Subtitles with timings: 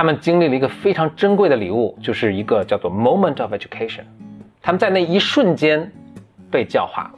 [0.00, 4.00] 他们经历了一个非常珍贵的礼物，就是一个叫做 moment of education。
[4.62, 5.92] 他们在那一瞬间
[6.50, 7.10] 被教化了。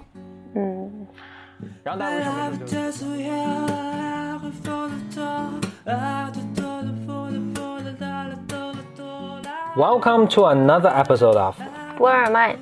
[0.56, 0.90] 嗯，
[1.84, 2.76] 然后大家为什么就
[9.80, 11.54] ？Welcome to another episode of
[11.96, 12.56] 博尔曼，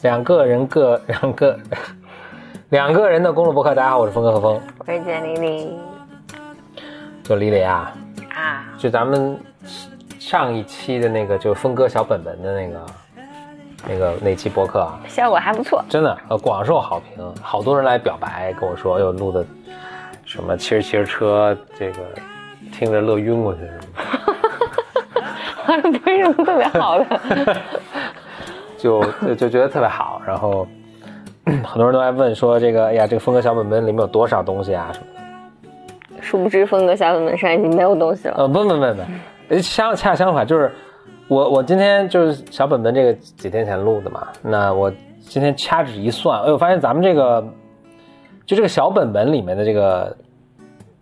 [0.00, 1.60] 两个人各两个
[2.70, 3.74] 两个人的公路博客。
[3.74, 5.78] 大家好，我是峰哥和峰，我是简丽丽
[7.22, 7.92] 就李李啊，啊，
[8.84, 9.40] 就咱们
[10.18, 12.86] 上一期的那个，就峰哥小本本的那个
[13.88, 15.82] 那个那期播客啊，效果还不错。
[15.88, 19.42] 真的呃广受好评，好多人来表白跟我说，哟录的
[20.26, 22.02] 什么骑着骑着车，这个
[22.70, 23.80] 听着乐晕过去什么
[25.80, 25.90] 的。
[25.98, 27.56] 不是什么特别好的，
[28.76, 30.68] 就就就觉得特别好，然后
[31.64, 35.13] 很多人都来问说这个，哎呀，这个峰哥小本本里面有多少东西啊什么的。
[36.24, 38.34] 殊不知风格小本本上已经没有东西了。
[38.38, 39.02] 呃，不不不不，
[39.50, 40.72] 呃相恰相反，就是
[41.28, 47.42] 我我今天就是小本本这个几天前录的嘛，那我今天掐指一算，哎，我发现咱们这个
[48.46, 50.16] 就这个小本本里面的这个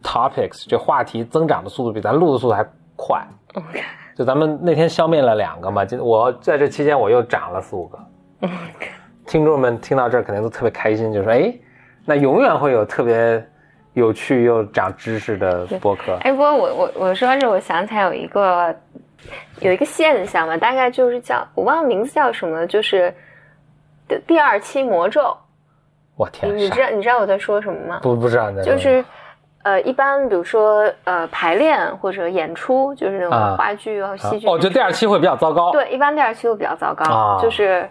[0.02, 3.24] topics 这话题增长的速度比咱录的速度还快。
[3.54, 3.80] OK，
[4.16, 7.98] 就咱们那天消灭了两个嘛，今我在这期间我又涨了四五个。
[8.42, 8.88] OK，
[9.26, 11.54] 听众们听到这儿肯定都特别开心，就说：“哎，
[12.04, 13.44] 那永远会有特别
[13.94, 16.16] 有趣又长知识的播客。
[16.22, 18.74] 哎，不过我我我说是，我想起来有一个
[19.60, 23.14] 有一个现象嘛，大概就是叫我忘了名字叫什么，就是
[24.08, 25.36] 第第二期魔咒。
[26.16, 28.00] 我天，你你知道你知道我在说什么吗？
[28.02, 29.04] 不不知道就是。
[29.64, 37.88] 呃，一般比如说呃排练或者演出，就是那啊种话剧啊、戏剧哦，就第二期会比较糟糕。，对，一般第二期会比较糟糕，啊就是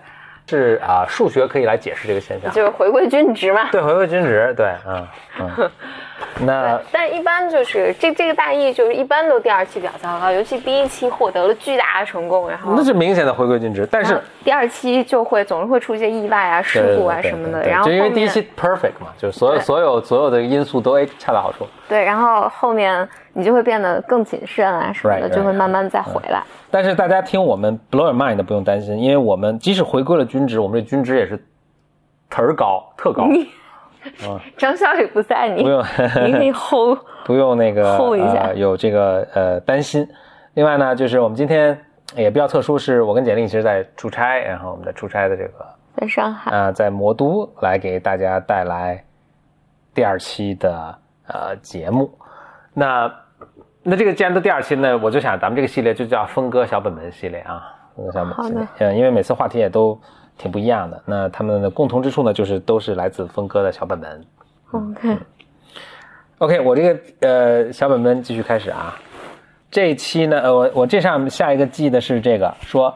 [0.58, 2.52] 是啊，数学可以来解释这个现象。
[2.52, 3.70] 就是回归均值嘛。
[3.72, 5.08] 对，回归均值，对，嗯
[5.40, 5.72] 嗯。
[6.46, 21.68] 那，但一般就是这这个大意就是一般都第二期比较糟糕，尤其第一期获得了巨大的成功，然后那是明显的回归均值，但是第二期就会总是会出现意外啊、事故啊什么的，然后就因为第一期 perfect 嘛，就是所有所有所有的因素都哎恰到好处。
[21.90, 26.44] 对，然后后面你就会变得更谨慎啊什么的，right, 就会慢慢再回来。
[26.70, 31.38] 但是大家听我们 blow your mind 不用担心，因为我们即使回归了均值，我们这均值也是
[32.30, 33.50] 忒儿高，特高，你
[34.58, 35.80] 张小雨不在，你不用
[36.26, 40.08] 你可以 hold 不用那个 hold 一下呃、有这个呃担心。
[40.56, 41.78] 另外呢，就是我们今天
[42.16, 45.66] 也比较特殊，是我跟简历其实在出差，然后我们在出差的这个
[45.96, 46.52] 在上海。
[46.52, 49.02] 啊、在魔都来给大家带来
[49.94, 52.12] 第二期的呃节目。
[52.74, 53.14] 那
[53.84, 57.62] 那这个既然都第二期呢，我就想咱们这个系列就叫峰哥小本本系列啊，
[57.96, 60.00] 峰哥小本本系列，嗯，因为每次话题也都
[60.38, 61.02] 挺不一样的。
[61.06, 64.26] 那他们的共同之处呢，就是都是来自峰哥的小本本。
[66.38, 68.96] OK，OK，我这个呃小本本继续开始啊。
[69.72, 72.96] 这一期呢，呃，我我这上下一个记的是这个，说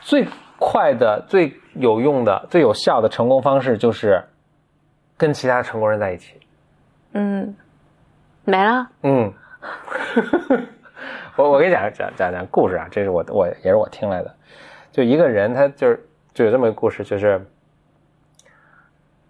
[0.00, 0.26] 最
[0.58, 4.24] 快的、最有用的、最有效的成功方式就是
[5.16, 6.34] 跟其他成功人在一起。
[7.12, 7.54] 嗯，
[8.44, 8.88] 没了。
[9.02, 9.32] 嗯，
[11.36, 14.34] 我我给你讲讲讲讲故事啊，这是我我也是我听来的，
[14.90, 17.40] 就一个人他就是就有这么一个故事，就是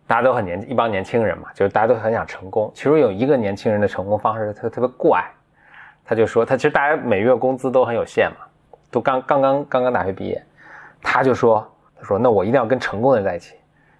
[0.06, 2.70] 大家都很年一帮年轻人嘛，就是大家都很想成功。
[2.74, 5.24] 其中有一个年轻人的成功方式特特别怪，
[6.04, 8.46] 他就说他其实大家每月工资都很有限嘛，
[8.90, 10.42] 都刚刚刚刚刚大学毕业，
[11.02, 13.54] 他就说他说那我一定要跟成功的人在一起。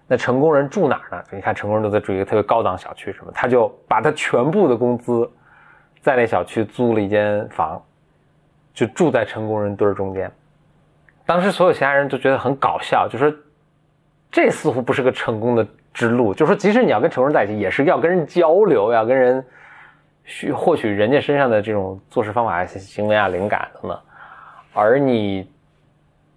[0.07, 1.23] 那成功人住哪儿呢？
[1.29, 5.31] 你看成功人都在住一个特别高档小区什么，他就把他全部的工资
[6.01, 7.81] 在那小区租了一间房，
[8.73, 10.31] 就住在成功人堆中间。
[11.25, 13.31] 当时所有其他人都觉得很搞笑，就说
[14.31, 16.33] 这似乎不是个成功的之路。
[16.33, 19.45] 就说即使你要跟成功人在一起，也是要跟人交流，要跟人
[20.23, 23.99] 去获取人家身上的这种做事方法、行为啊、灵感等等。
[24.73, 25.51] 而你，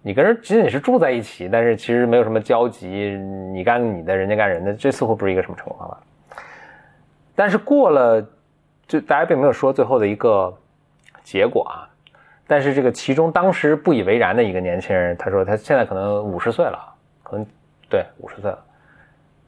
[0.01, 2.87] 你跟人仅仅是住在一起，但是其实没有什么交集，
[3.51, 5.97] 你干你的，人家干人的，这似乎不是一个什么成功方法。
[7.35, 8.27] 但是过了，
[8.87, 10.53] 就大家并没有说最后的一个
[11.23, 11.89] 结果啊。
[12.45, 16.77] 但是这个其中当时不以为然的一个年轻人，他说他现在可能五十岁了，
[17.23, 17.45] 可能
[17.89, 18.59] 对五十岁了。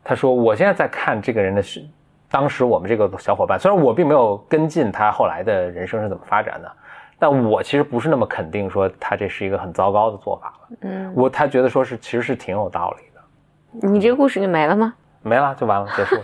[0.03, 1.83] 他说我现在在看这个人的是，
[2.31, 6.71] 当时我们这个小伙伴，虽然我并没有跟进他后来的人生是怎么发展的，
[7.19, 10.77] 但我其实不是那么肯定说他这是一个很糟糕的做法了。
[10.81, 13.89] 嗯，我他觉得说是其实是挺有道理的。
[13.89, 14.93] 你这个故事就没了吗？
[15.21, 16.15] 没了就完了，结束。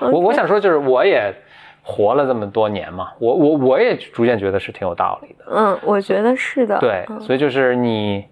[0.00, 1.32] 我我想说就是我也
[1.86, 5.44] 活了这么多年嘛，我我我也逐渐觉得是挺有道理的。
[5.50, 6.78] 嗯，我觉得是的。
[6.80, 8.24] 对，嗯所以就是你，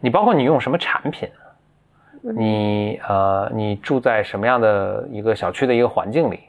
[0.00, 1.26] 你包括你用什么产品，
[2.20, 6.40] 你呃，你住在什么样的一个小区的一个环境里，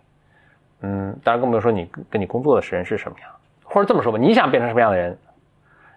[0.81, 3.30] 嗯，当然更不用说你跟跟你工作的人是什么样，
[3.63, 5.18] 或者这么说吧，你想变成什么样的人，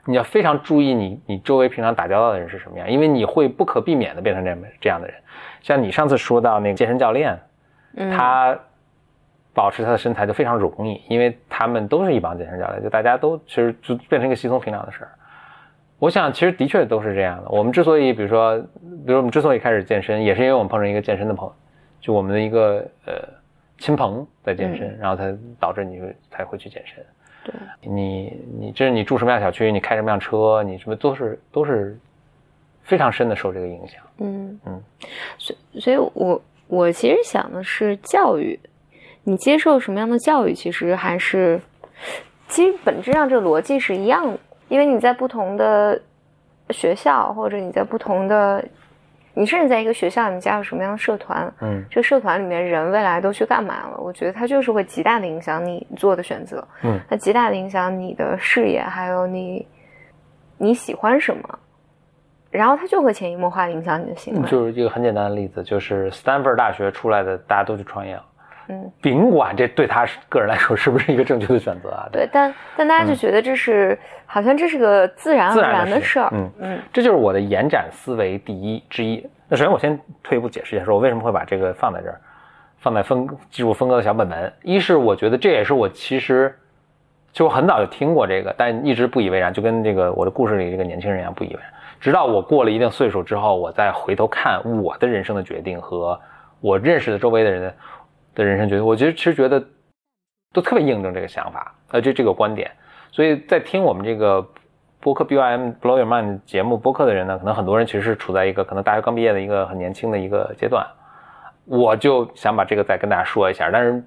[0.04, 5.16] 你要非常注意你你周围平常打交道的人是什么样，因为你会不可避免的变成这样这样的人。
[5.62, 7.36] 像你上次说到那个健身教练，
[8.12, 8.56] 他
[9.54, 15.10] 保持他的身材就非常容易，因为他们都是一帮健身教练，就大家都其实就变成一个稀松平常的事儿。
[16.00, 17.48] 我想其实的确都是这样的。
[17.48, 18.58] 我们之所以比如说，
[19.06, 21.54] 比如我们之所以开始健身，也是因为我们碰上一个健身的朋友，
[22.00, 23.14] 就我们的一个呃
[23.78, 27.02] 亲朋在健身，然后才导致你才会去健身。
[27.44, 31.96] 对，你你这是你住什么样小区，你开什么样车，你什么都是都是
[32.82, 34.02] 非常深的受这个影响。
[34.18, 34.82] 嗯嗯，
[35.38, 38.58] 所所以，我我其实想的是教育，
[39.24, 41.60] 你接受什么样的教育，其实还是
[42.46, 44.38] 其实本质上这个逻辑是一样的，
[44.68, 46.00] 因为你在不同的
[46.70, 48.64] 学校，或者你在不同的。
[49.36, 51.52] 你甚至在一个学校，你加入什么样的社团？
[51.60, 53.98] 嗯，这个社团里面人未来都去干嘛了？
[53.98, 56.64] 我觉得它就是会极大的影响你做的选择。
[56.84, 59.66] 嗯，它极大的影响你的视野，还有你
[60.56, 61.58] 你喜欢什么，
[62.48, 64.48] 然后它就会潜移默化的影响你的行为。
[64.48, 68.24] 就是一个很简单的例子，就是斯坦福大学出来的大家都去创业了。
[68.68, 72.08] 嗯，甭管这对他个人来说是不是一个正确的选择啊？
[72.10, 76.30] 对，但但大家就觉得这是好像这是个自然而然的事儿。
[76.32, 79.26] 嗯嗯，这就是我的延展思维第一之一。
[79.48, 82.18] 那首先我先退一步解释一下，说我为什么会把这个放在这儿，
[82.78, 84.50] 放在分记住分割的小本本。
[84.62, 86.56] 一是我觉得这也是我其实
[87.32, 91.70] 就很早就听过这个，但一直不以为然，就跟这个我的故事里这个年轻人一样不以为然。
[92.00, 96.18] 直到我过了一定岁数之后，我再回头看我的人生的决定和
[96.60, 97.74] 我认识的周围的人。
[98.34, 99.64] 的人生决定，我其实其实觉得
[100.52, 102.70] 都特别印证这个想法，呃，这这个观点。
[103.10, 104.44] 所以在听我们这个
[104.98, 110.84] 播客 B Y M Blow Your Mind 节目播客的人呢，可能很多人其实是处在一个可能大学刚毕业的一个很年轻的一个阶段。
[111.64, 114.02] 我就想把这个再跟大家说一下，但是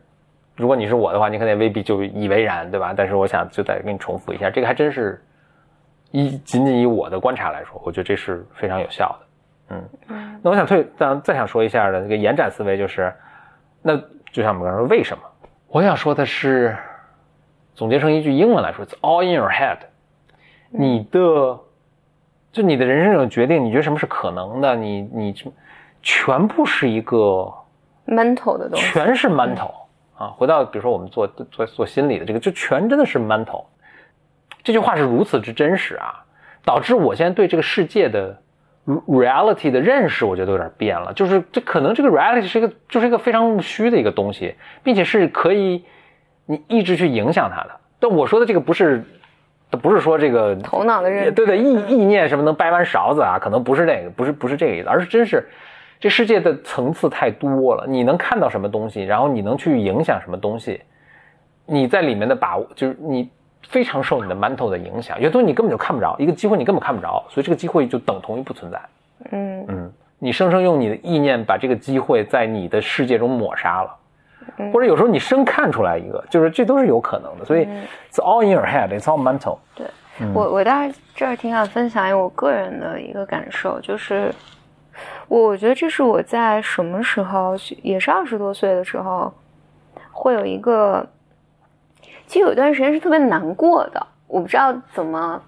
[0.56, 2.94] 如果你是我的话，你可能也未必就以为然，对吧？
[2.96, 5.24] 但是我想就再跟你重复一下，这个还真是
[6.12, 9.76] 以仅仅以我的观察来说，我觉得这是非常有效的。
[9.76, 13.14] 嗯，那我想退，但再想说一下的这个延展思维就是，
[13.82, 13.98] 那。
[14.38, 15.24] 就像我们刚才说，为什么？
[15.68, 16.78] 我想说的是，
[17.74, 19.80] 总结成一句英文来说，It's all in your head。
[20.69, 21.60] 你的，
[22.51, 24.75] 就你的人生这种决定，你觉得什么是可能的？
[24.75, 25.34] 你你
[26.04, 27.51] 全部是一个
[28.06, 29.72] mental 的东西，全是 mental
[30.16, 30.28] 啊！
[30.28, 33.66] 回到比如说我们做做做心理的这个，就全真的是 mental。
[34.63, 36.24] 这句话是如此之真实啊，
[36.63, 38.40] 导致我现在对这个世界的。
[38.88, 41.12] Reality 的认识，我觉得有点变了。
[41.13, 45.84] 就是这可能这个 reality 是一个，就是一个非常虚的一个东西，并且是可以
[46.45, 47.72] 你一直去影响它的。
[48.00, 49.04] 但我说的这个不是，
[49.69, 53.38] 不是说这个头脑的认，对对，意意念什么能掰弯勺子啊？
[53.38, 55.45] 可能不是那个，不是不是这个意思，而是真是
[56.00, 57.86] 这世界的层次太多了。
[57.88, 60.81] 你能看到什么东西，然后你能去影响什么东西，
[61.66, 63.30] 你在里面的把握，就是你。
[63.69, 68.81] 非常受你的 mental 的影响，有的东西你根本就看不着，一个机会你根本看不着，所以这个机会就等同于不存在。
[69.31, 73.94] 嗯嗯，你生生用你的意念把这个机会在你的世界中抹杀了，
[74.72, 77.44] 或者有时候你生看出来一个，就是这都是有可能的。
[77.44, 77.66] 所以
[78.10, 79.58] it's all in your head, it's all mental。
[79.75, 79.86] 对
[80.34, 84.34] 我，我当时这儿挺想分享一我个人的一个感受，就是
[85.28, 89.33] 我我觉得这是我在什么时候，也是二十多岁的时候，
[90.14, 91.06] 会有一个。
[92.28, 95.42] 其实有一段时间是特别难过的，我不知道怎么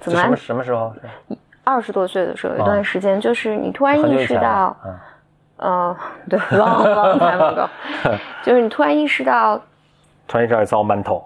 [0.00, 0.92] 怎么什么什么时候？
[1.62, 4.76] 二十多岁的时候，有一段时间就是你突然意识到，
[5.58, 5.94] 嗯，
[6.28, 7.68] 对，long long time ago，
[8.42, 9.60] 就是你突然意识到，
[10.26, 11.22] 突然意识到遭馒头。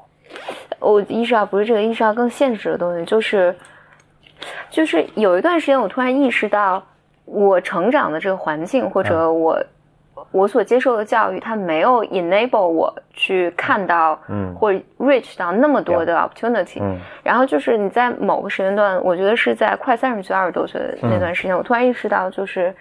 [0.81, 3.57] 我意识到不是这个，意识到更现实的东西，就是
[4.69, 6.83] 就是有一段时间我突然意识到，
[7.25, 9.59] 我成长的这个环境或者我。
[10.31, 16.79] 我所接受的教育，它没有 enable 我去看到，嗯，或 reach 到那么多的 opportunity。
[16.81, 22.75] 嗯，然后就是你在某个时间段，我觉得是在快三十岁、二十多岁的那段时间，我突然意识到，就是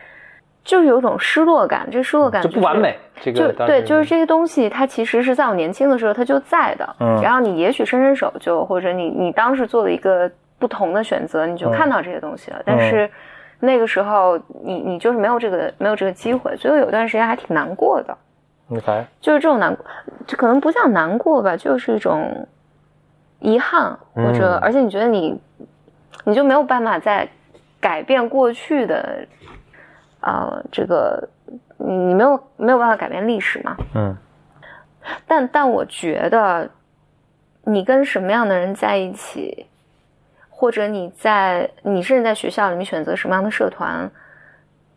[0.64, 1.88] 就是有种失落感。
[1.92, 6.96] 这失落感就不完美，这个对，就是这些东西，它其实是在我年轻的时候它就在的。
[7.00, 12.62] 嗯，然后你也许伸伸手就，或者你你当时做了一个不同的选择，你就看到这些东西了。
[12.66, 13.10] 但是。
[13.60, 18.18] 那个时候，你你就是没有这个没有这个机会，所以有段时间还挺难过的。
[18.68, 19.06] 你猜？
[19.22, 19.86] 就是这种难过，
[20.26, 22.48] 就可能不叫难过吧，就是一种
[23.40, 25.40] 遗憾，或者而且你觉得你
[26.24, 27.28] 你就没有办法再
[27.80, 29.26] 改变过去的
[30.20, 31.30] 啊，这个
[31.78, 33.78] 你你没有没有办法改变历史嘛？
[33.94, 34.18] 嗯。
[35.28, 36.68] 但但我觉得，
[37.64, 39.68] 你跟什么样的人在一起？
[40.58, 44.10] 或者你在你甚至在学校里面选择什么样的社团，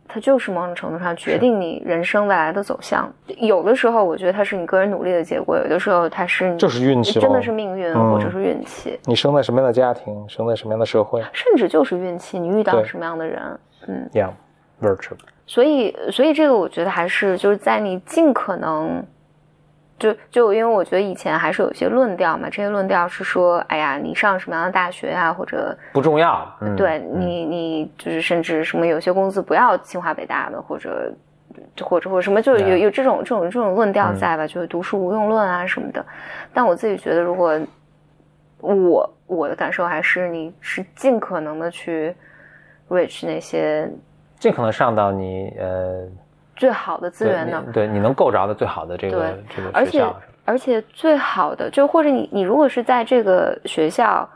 [0.06, 3.12] 它就是某种程度上决定你人生未来的走向。
[3.38, 13.42] 有的时候，我觉得它是你个人努力的结果；有的时候，它是就是运气真的是命运嗯或者是运气，你生在什么样的家庭，生在什么样的社会甚至就是运气，你遇到什么样的人。
[13.88, 19.04] 嗯，，Yeah，virtue，所以，所以这个我觉得还是就是在你尽可能，
[19.98, 26.46] 就就因为我觉得以前还是有一些论调嘛，这些论调是说，哎呀，你上什么样的大学啊，或者不重要。
[26.60, 31.12] 嗯，对你，你就是甚至什么有些公司不要清华北大的，或者
[31.82, 34.46] 或者或者什么，就是有有这种这种这种论调在吧？
[34.46, 36.04] 就是读书无用论啊什么的。
[36.54, 37.58] 但我自己觉得，如果
[38.60, 42.14] 我我的感受还是你是尽可能的去
[42.88, 43.90] reach 那些
[44.38, 46.06] 尽可能上到你呃
[46.58, 47.64] 最好的资源呢。
[47.66, 50.20] 你对，你能够着的最好的这个对这个而且学校。
[50.44, 54.26] 而且最好的，就或者你你如果是在这个学校，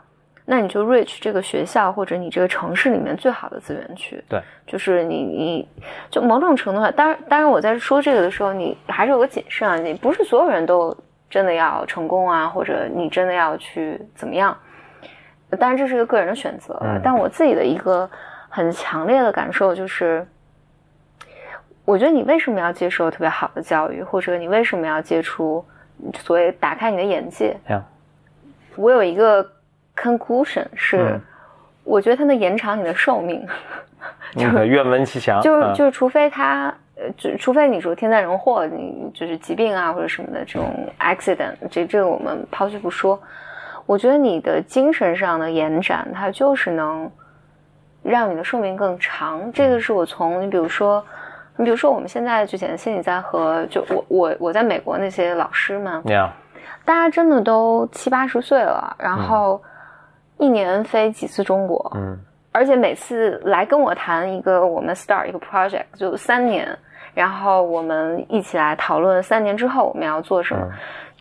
[0.45, 4.23] 那你就 reach 这个学校或者你这个城市里面最好的资源去。
[4.29, 5.67] 对，就是你你
[6.11, 10.95] 就某种程度上，当然当然我在说这个的时候，你还是有个谨慎啊，你不是所有人都
[11.31, 14.55] 真的要成功啊，或者你真的要去怎么样。
[15.59, 18.07] 当然这是一个个人的选择，嗯但我自己的一个
[18.49, 20.23] 很强烈的感受就是。
[21.85, 25.63] 我觉得你为什么要接受特别好的教育，或者你为什么要接触
[26.19, 27.81] 所谓打开你的眼界？Yeah
[28.75, 29.47] 我有一个
[29.95, 31.21] conclusion 是，嗯
[31.83, 33.45] 我觉得它能延长你的寿命，
[34.33, 35.41] 你可愿闻其详。
[35.41, 43.21] 就是嗯就是除非他，呃，就除非你说天灾人祸，你就是疾病啊或者什么的这种 accident，这这个我们抛去不说。
[43.85, 47.11] 我觉得你的精神上的延展，它就是能
[48.01, 49.51] 让你的寿命更长。
[49.51, 51.05] 这个是我从你比如说，
[51.57, 56.29] 你比如说我们现在就简心理在和就我我我在美国那些老师们，Yeah，
[56.83, 59.61] 大家真的都七八十岁了，然后
[60.37, 62.19] 一年飞几次中国，嗯。
[62.55, 66.67] 而且每次来跟我谈一个我们 start 一个 project 就三年，
[67.15, 70.61] 然后我们一起来讨论三年之后我们要做什么。
[70.63, 70.71] 嗯，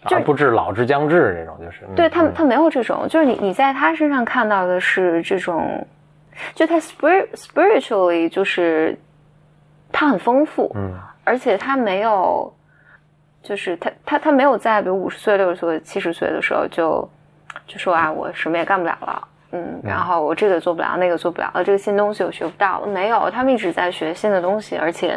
[0.09, 1.95] 就不至老之将至这种，就是嗯。
[1.95, 2.33] 对他，嗯。
[2.35, 5.87] 他没有这种，就是你你在他身上看到的是这种，
[6.55, 8.95] 就他 spirit spiritually 就是
[9.92, 10.92] 他很丰富，嗯。
[11.25, 12.52] 而且他没有，
[13.44, 17.08] 就是他他他没有在比如五十岁、六十岁、七十岁的时候就
[17.66, 25.16] 就说啊，我什么也干不了了，嗯，然后我这个做不了，那个做不了了，这个新东西我学不到了，没有，他们一直在学新的东西，而且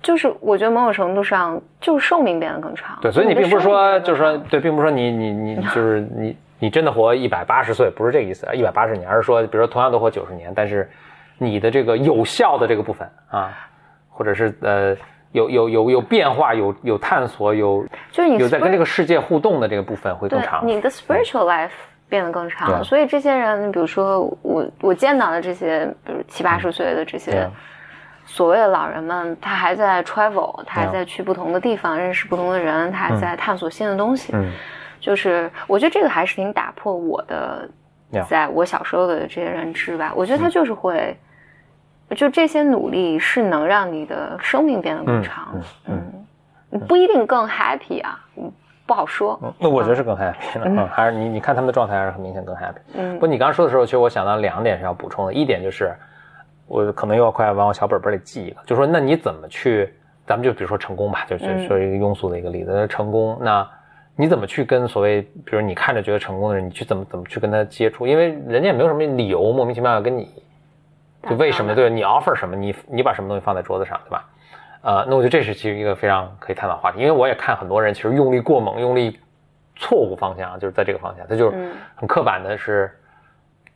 [0.00, 2.96] 就是我觉得某种程度上就是寿命变得更长。
[3.02, 10.88] 对，所以你并不是说，就是说，对，并不是说你你你就是你你真的活一百八十岁，不是这个意思，一百八十 年，而是说，比如说同样都活九十年，但是
[11.38, 13.50] 你的这个有效的这个部分啊，
[14.10, 14.94] 或者是呃
[15.32, 20.66] 有有有有变化、有有探索、有就是你有在跟这个世界互动的这个部分会更长。
[20.66, 21.70] 你的 spiritual life
[22.08, 27.48] 变得更长，所以这些人，比如说我我见到的这些，比如七八十岁的这些
[28.26, 34.32] 所谓的老人们，他还在 travel，他还在去不同的地方，认识不同的人，他还在探索新的东西。
[34.34, 34.52] 嗯。
[35.00, 37.66] 就是我觉得这个还是挺打破我的
[38.28, 40.12] 在我小时候的这些认知吧。
[40.14, 41.16] 我觉得他就是会，
[42.16, 45.48] 就这些努力是能让你的生命变得更嗯长。
[45.86, 46.12] 嗯
[46.72, 48.50] 嗯，不一定更 happy 啊，嗯
[48.86, 49.38] 不好说。
[49.42, 52.80] 嗯，那我觉得是更 happy 的，嗯，还是你你看他们的状态还是很明显更 happy。
[52.94, 55.32] 嗯不，你刚刚说的时候，其实我想到两点是要补充的。
[55.32, 55.94] 一点就是，
[56.66, 59.92] 我可能又要快往我小本本里记一个，就说那你怎么去，
[60.26, 63.68] 咱们就比如说成功吧，就就嗯说一个庸俗的一个例子，成功，那
[64.16, 68.06] 你怎么去跟所谓，比如你看着觉得成功的人，你去怎么怎么去跟他接触？
[68.06, 70.28] 因为人家也没有什么理由莫名其妙要跟你，
[71.28, 71.74] 就为什么？
[71.74, 74.24] 对你 offer 什么，你你把什么东西放在桌子上，对吧？
[74.82, 79.20] 呃，那我觉得这是其实一个非常可以探讨的话题，因为我也看很多人其实用力过猛，用力
[79.76, 82.90] 错误方向，就是在这个方向，他就是嗯很刻板的是，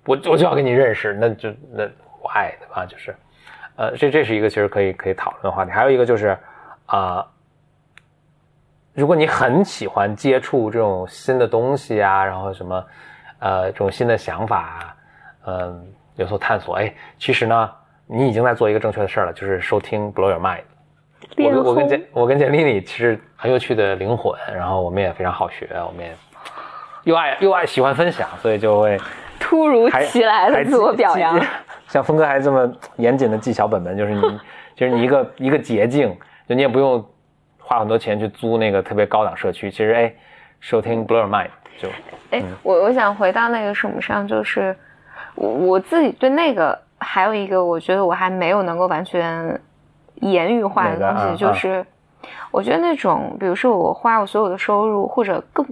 [0.07, 1.85] 我我就要跟你认识，那就那
[2.23, 2.87] 我爱对吧？
[2.87, 3.15] 就是，
[3.77, 6.39] 呃，这这是一个其实可以可以讨论的话题，还有一个就是
[6.87, 7.27] 啊、
[8.95, 12.87] 如果你很喜欢接触这种新的东西啊，然后什么
[13.41, 14.97] 呃这种新的想法啊，
[15.47, 17.71] 嗯、有所探索，哎，其实呢，
[18.07, 20.63] 你已经在做一个正确的事儿了，就是收听 Blow Your Mind。
[21.39, 26.15] 我跟我跟简我跟简丽丽其实很有趣的灵魂，然后我们也非常好学，我们也
[27.05, 28.99] 又爱又爱喜欢分享，所以就会
[29.41, 31.41] 突如其来的自我表扬，
[31.89, 34.21] 像峰哥还这么严谨的记小本本，就是你
[34.77, 36.17] 就是你一个一个捷径，
[36.47, 37.05] 就你也不用
[37.59, 40.15] 花很多钱去租那个特别高档社区，其实哎，
[40.61, 41.89] 收听 Blow Your Mind 就
[42.31, 44.77] 哎，我我想回到那个什么上，就是
[45.35, 49.61] 我我自己对那个还有一个，我觉得我还没有能够完全
[50.17, 51.85] 言语化的东西，啊就是
[52.51, 55.67] 我觉得那种，比如说我花我所有的收入或者更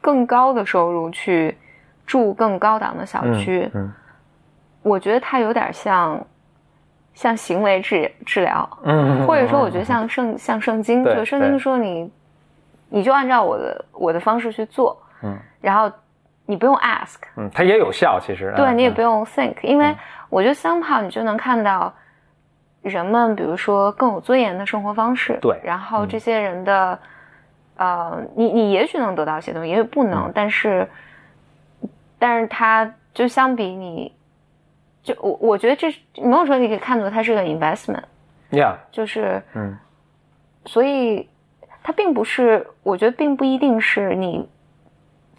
[0.00, 1.56] 更高的收入去
[2.06, 3.92] 住更高档的小区，嗯
[4.82, 6.20] 我觉得它有点像
[7.14, 12.12] 像行为治治疗，嗯或者说我觉得像圣像圣经，就圣经说你
[12.90, 15.34] 你就按照我的我的方式去做，嗯。
[15.62, 15.90] 然后
[16.46, 19.94] 你不用 ask，嗯，它也有效，其实对你也不用 think，因为
[20.28, 21.92] 我觉得 somehow 你就能看到
[22.82, 26.08] 人们，比如说更有尊严的生活方式，对然后嗯。
[26.08, 26.98] 这些人的，
[27.76, 30.32] 呃，你你也许能得到一些东西，也许不能，嗯。
[30.34, 30.86] 但是，
[32.18, 34.14] 但是它就相比你，
[35.02, 39.78] 就我我觉得这是某种程度你可以看作它是个 investment，，Yeah，就是嗯。
[40.66, 41.28] 所以
[41.82, 44.48] 它并不是，我觉得并不一定是你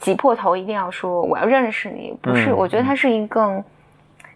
[0.06, 3.64] 挤破头一定要说我要认识你，不是，嗯我觉得它是一个更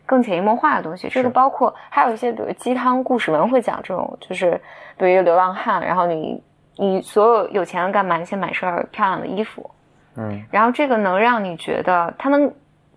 [0.04, 1.08] 更潜移默化的东西。
[1.10, 4.60] 这个包括还有一些，比如鸡汤故事文会讲这种，就是
[4.98, 6.44] 比如一个流浪汉，然后你
[6.76, 8.18] 你所有有钱了干嘛？
[8.18, 9.70] 你先买身漂亮的衣服，
[10.18, 12.52] 嗯然后这个能让你觉得他能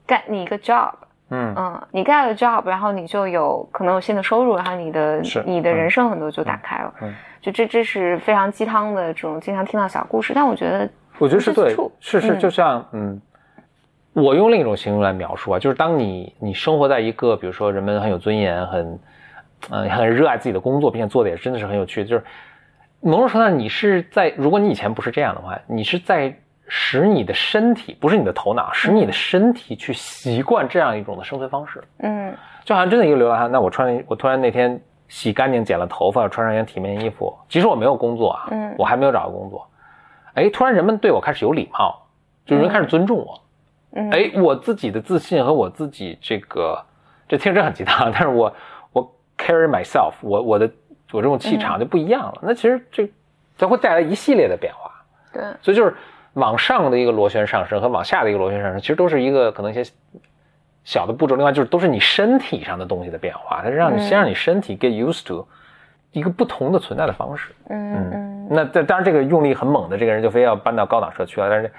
[0.07, 0.93] 干你一个 job。
[1.35, 6.95] 嗯嗯，你干了 job，然后你就有可能有新的收入，然后你的你的嗯人生很多就打开了。
[7.03, 10.89] 嗯就这这是非常鸡汤的这种经常听到小故事，但我觉得
[11.23, 12.39] 我觉得是对是是，嗯。
[12.41, 13.23] 就像嗯，
[14.13, 18.99] 我用另一种形容来描述啊，就是当你你生活在一个比如说人们很有尊严、很
[19.71, 22.25] 嗯、很热爱自己的工作，并且做的也真的是很有趣，就是
[23.01, 26.37] 某种程度上你是在，如果你以前不是这样的话，你是在
[26.67, 31.85] 使你的身体，不是你的头脑，使你的身体去习惯这样一种的生存方式。
[31.99, 32.35] 嗯。
[32.65, 38.75] 就好像真的一个流浪汉，那我穿我突然那天洗干净、剪了头发，穿上一件体面衣服，即使我没有工作啊，嗯。
[38.79, 39.65] 我还没有找到工作，
[40.35, 42.07] 哎，突然人们对我开始有礼貌，
[42.47, 43.41] 就人开始尊重我，
[43.93, 46.83] 嗯，哎，我自己的自信和我自己这个，
[47.29, 48.55] 这听着很鸡汤，但是我
[48.93, 50.71] 我 carry myself，我我的
[51.13, 53.11] 我这种气场就不一样了，那其实这
[53.59, 54.91] 它会带来一系列的变化，
[55.33, 55.95] 对，所以就是
[56.33, 59.85] 往上的一个螺旋上升和往下的一个螺旋上升，其实都是一个可能一些
[60.83, 61.37] 小的步骤。
[61.37, 64.09] 另外就是都是你身体上的东西的变化，它是让你嗯。
[64.09, 65.47] 先让你身体 get used to
[66.13, 67.53] 一个不同的存在的方式。
[67.69, 71.71] 嗯嗯那这当然这个用力很猛的这个人就非要搬到高档社区了，但是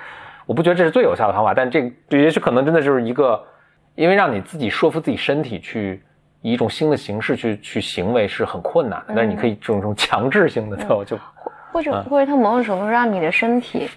[0.45, 1.53] 我不觉得这是最有效的方法。
[1.53, 3.41] 但这个也许可能真的就是一个，
[3.95, 6.03] 因为让你自己说服自己身体去。
[6.45, 11.17] 以一种新的形式去去行为是很困难的，但是你可以这种这种强制性的 就就
[11.71, 13.89] 或者嗯或者他某种程度让你的身体，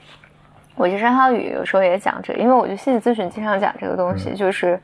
[0.77, 4.81] 我觉得张浩宇有时候也讲这个，因为我觉得心理咨询经常讲这个东嗯西，就是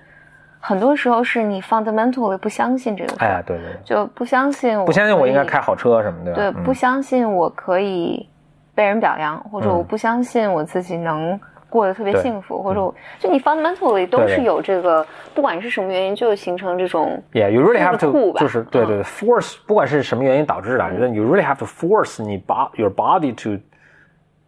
[0.64, 6.62] 很多时候是你 fundamentally 不相信这个事儿，哎呀，对对对，就不相信我不相信我应该开好车什么的，对，嗯。
[6.62, 8.29] 不相信我可以
[8.72, 9.79] 被人表扬，或者嗯。
[9.79, 20.90] 我不相信我自己能过得特别幸福，或者我就你 fundamentally 都是有这个，不管是什么原因，就形成这种 Yeah, you really have to，就是对对对，force，不管是什么原因导致的，嗯。
[20.90, 23.61] 我觉得 you really have to force 你 bo your body to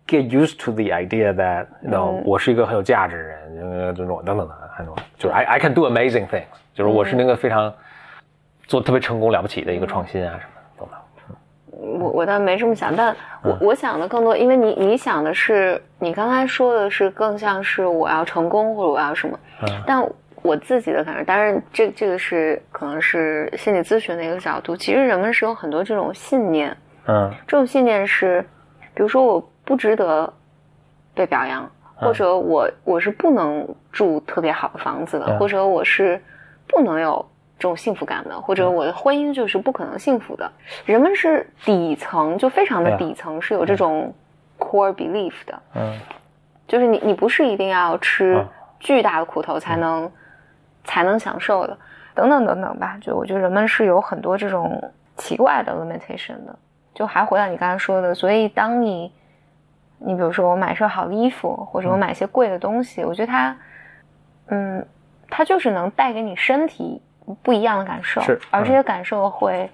[0.06, 2.22] get used to the idea that you know 嗯。
[2.24, 7.72] 我是一个很有价值的人，呃这种等等等很多，就是 I I can do amazing things，就是我是那个非常
[8.66, 10.98] 做特别成功了不起的一个创新啊什么的等等。
[12.00, 13.50] 我我倒没这么想，但嗯。
[13.60, 19.82] 我我想的更多，因为你你想的是，你刚才说的是更像是我要成功或者我要什么，嗯。
[19.86, 20.02] 但
[20.42, 27.30] 我自己的感受，当然这这个是可能是心理咨询的一个角度，其实人们是有很多这种信念，嗯。
[27.46, 28.40] 这种信念是，
[28.94, 30.32] 比如说我不值得
[31.14, 35.38] 被表扬，嗯或者我我是不能住特别好的房子的，嗯。
[35.38, 36.22] 或者我是
[36.66, 37.24] 不能有
[37.58, 38.74] 这种幸福感的，或者嗯。
[38.74, 40.50] 我的婚姻就是不可能幸福的。
[40.84, 44.12] 人们是底层就非常的底层是有这种
[44.58, 45.98] core belief 的，嗯。
[46.66, 48.48] 就是你你不是一定要吃嗯。
[48.80, 50.10] 巨大的苦头才能、
[50.84, 51.78] 才能享受的，
[52.14, 52.98] 等等等等吧。
[53.00, 56.54] 就我觉得人们是有很多这种奇怪的 limitation 的。
[56.92, 59.10] 就还回到你刚才说的，所以当你
[60.06, 63.56] 你比如说我买身好的衣服，或者我买一些贵的东西，我觉得它，
[64.48, 64.86] 嗯，
[65.30, 67.00] 它就是能带给你身体
[67.42, 69.70] 不一样的感受，是而这嗯些感受会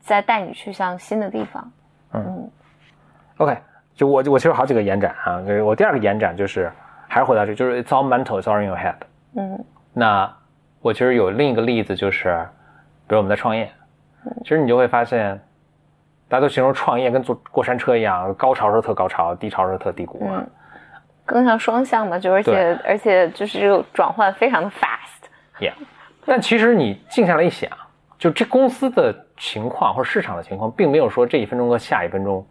[0.00, 1.72] 再带你去向新的地方。
[2.12, 2.50] 嗯。
[3.38, 3.56] OK，
[3.94, 6.70] 就我我其实有好几个延展啊，就是我第二个延展就是
[7.08, 8.96] 还是回到这，就是 it's all mental, it's all in your head。
[9.36, 9.64] 嗯。
[9.92, 10.30] 那
[10.80, 12.46] 我其实有另一个例子，就是
[13.06, 13.70] 比如我们在创业，
[14.42, 15.40] 其实你就会发现，
[16.32, 20.18] 大家都形容创业跟坐过山车一样，高潮时候特高潮，低潮时候特低谷。
[20.22, 20.48] 嗯，
[21.26, 25.28] 更像双向嘛，就而且而且就是这个转换非常的 fast。
[25.60, 25.74] Yeah，
[26.24, 27.70] 但其实你静下来一想，
[28.18, 32.46] 就这公司的情况或者市场的情况，并没有说这一分钟和下一分钟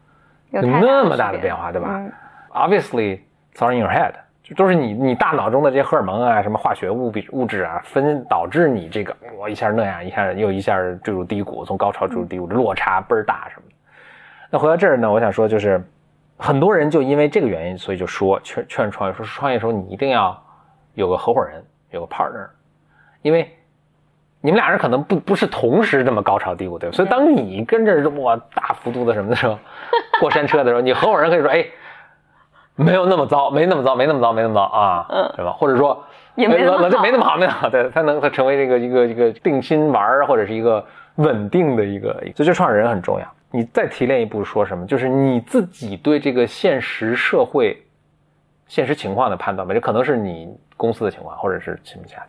[0.51, 2.13] 有那么大的变化，对吧、嗯
[2.49, 3.19] o b v i o u s l y
[3.51, 4.19] it's all in your head，就
[4.55, 13.75] 都是你你大脑中的这些荷尔蒙啊，什么化学物比物质啊，分导致你这个我一下那样，一下又一下坠入低谷，从高潮坠入低谷，落差倍儿大什么的。
[14.49, 15.81] 那回到这儿呢，我想说就是，
[16.37, 20.37] 很多人就因为这个原因，所以就说劝劝创业说创业的时候你一定要
[20.95, 22.47] 有个合伙人，有个 partner，
[23.21, 23.49] 因为
[24.41, 26.95] 你们俩人可能不不是同时这么高潮低谷，对吧？
[26.95, 29.57] 所以当你跟着我大幅度的什么的时候，
[30.19, 31.65] 过山车的时候，你合伙人可以说，哎，
[32.83, 35.51] 没有那么糟，没那么糟，没那么糟，没那么糟啊，嗯是吧？
[35.51, 36.03] 或者说
[36.35, 43.25] 也没那么没那么好，没那么好，对，他能他成为这个一个一个定心丸儿，或者是一个稳定的一个，所以这创始人很重要。
[43.51, 44.85] 你再提炼一步说什么？
[44.85, 47.81] 就是你自己对这个现实社会、
[48.67, 52.27] 现实情况的判断吧，这可能是你公司的情况，或者是其他情况，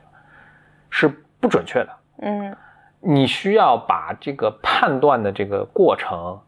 [0.91, 1.09] 是
[1.41, 1.89] 不准确的。
[2.23, 2.57] 嗯
[3.05, 6.39] 你需要把这个判断的这个过程，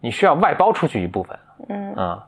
[0.00, 2.26] 你需要外包出去一部分，嗯啊、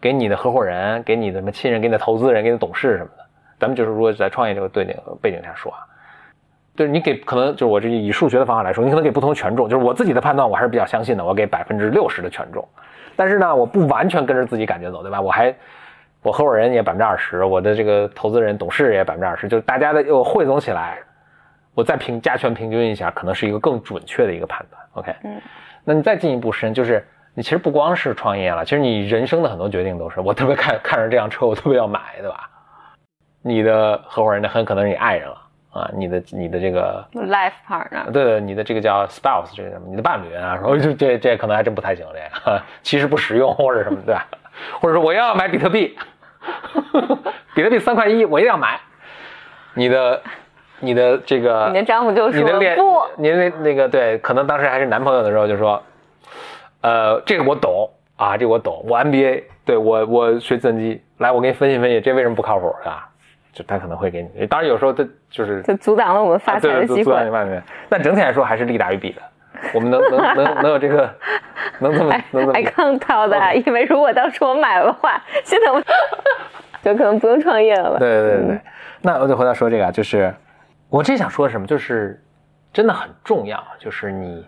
[0.00, 3.24] 给你的合伙人，给你的什么亲人，给你的投资人，给你的董事什么的。
[3.58, 5.78] 咱们就是如果在创业这个对那个背景下说啊，
[6.74, 12.66] 就是你给可能就是我这以数学的方法来说，你可能给不同的权重，就是我自己的判断我还是比较相信的，我给百分之六十的权重，
[13.16, 15.20] 但是呢，我不完全跟着自己感觉走，对吧？
[15.20, 15.54] 我还
[16.22, 20.98] 我合伙人也百分之二十，我的这个投资人、董事也百分之二十，就是大家的我汇总起来，
[21.74, 24.82] 我再平加权平均一下，可能是一个更准确的一个判断。
[24.94, 25.40] OK，嗯，
[25.84, 27.06] 那你再进一步深，就是
[27.40, 32.50] 你其实不光是创业了，其实你人生的很多决定都是，我特别看看着这辆车，我特别要买，对吧？
[33.40, 35.36] 你的合伙人呢，很可能是你爱人了
[35.72, 42.18] 啊，你的你的这个，life partner，对对，你的这个叫 spouse，这个什么，你的伴侣啊，说这这这可能还真不太行，这
[42.50, 44.26] 个 其实不实用或者什么，对吧？
[44.78, 45.96] 或者说我要买比特币，
[47.56, 48.78] 比特币三块一，我一定要买。
[49.72, 50.22] 你的
[50.80, 55.82] 你的这个你的丈夫就说你的恋不，你的那那个对，可能当时还是男朋友的时候就说，
[56.82, 63.06] 呃，这个我懂啊，这个我懂，我 MBA，对我我学计算机，来我给你分析分析，这为什么不靠谱啊？
[63.52, 67.12] 就他可能会给你，当然有时候他就是就阻挡了我们发财的机会
[67.88, 69.22] 但整体来说还是利大于弊的。
[69.74, 71.12] 我们能能能能有这个，
[71.80, 75.82] 能这么能这么 I can't tell that，因为如果当时我买的话，现在我
[76.82, 77.98] 就可能不用创业了吧。
[77.98, 78.60] 对对对对，
[79.02, 80.32] 那我就回到说这个啊，就是
[80.88, 82.22] 我真想说什么，就是
[82.72, 84.46] 真的很重要，就是你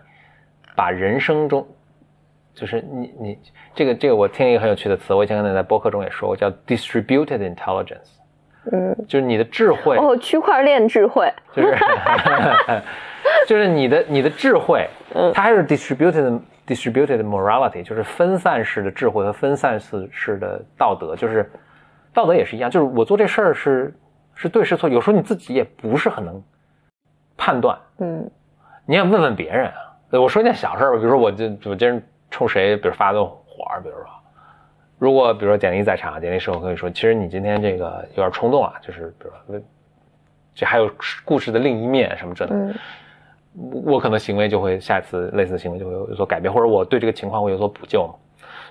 [0.75, 1.67] 把人生中，
[2.53, 3.39] 就是你你
[3.73, 8.17] 这个这个我听一个很有趣的词，我以前可能在博客中也说过，叫 distributed intelligence，
[8.71, 11.75] 嗯，就是你的智慧，哦，区块链智慧，就是
[13.47, 15.31] 就是你的你的智慧，嗯。
[15.33, 21.51] 它还是 distributed distributed morality，就是分散式的智慧和分散式式的道德，就是
[22.13, 23.93] 道德也是一样，就是我做这事儿是
[24.35, 26.41] 是对是错，有时候你自己也不是很能
[27.35, 28.29] 判断，嗯。
[28.85, 29.73] 你也问问别人啊。
[30.11, 31.99] 我说一件小事儿吧，比如说我就我今儿
[32.33, 34.05] 冲谁，比如发动火儿，比如说，
[34.97, 39.65] 如果比如说简历在场，简历事后可以说，其实你今天这个有点冲动啊，就是比如说，
[40.55, 40.91] 这还有
[41.23, 42.55] 故事的另一面什么之类的。
[42.55, 42.75] 嗯
[43.85, 48.15] 我可能行为就会下一次类似的行为就会有所改变，或者我对这个情况会有所补救嘛。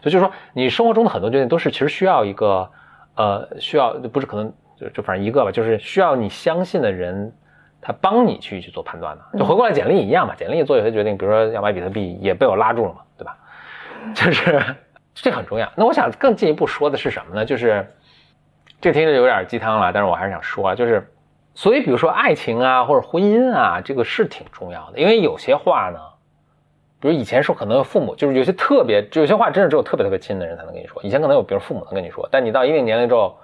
[0.01, 2.68] 所以就是说，你生活中的很多决定都是其实需要一个
[3.14, 7.33] 呃，需要不是可能就就反正一个吧，就是需要你相信的人，
[7.81, 9.38] 他帮你去去做判断的。
[9.38, 13.03] 就回过来简历一样嘛，简历做有些决定，比如说要买比特币，也被我拉住了嘛？
[14.15, 14.62] 就是
[15.15, 15.71] 这很重要。
[15.77, 17.45] 那我想更进一步说的是什么呢？
[17.45, 17.87] 就是
[18.81, 21.09] 这听着有点鸡汤了，但是我还是想说啊，就是。
[21.55, 24.99] 所以，比如说爱情啊，或者婚姻啊，这个是挺重要的。
[24.99, 25.99] 因为有些话呢，
[26.99, 31.03] 比如以前说可能父母就是有些特别，有些话真的只有特别特别亲的人才能跟你说。
[31.03, 33.37] 以前可能有，比如父母能跟你说，但你到一定年龄之后，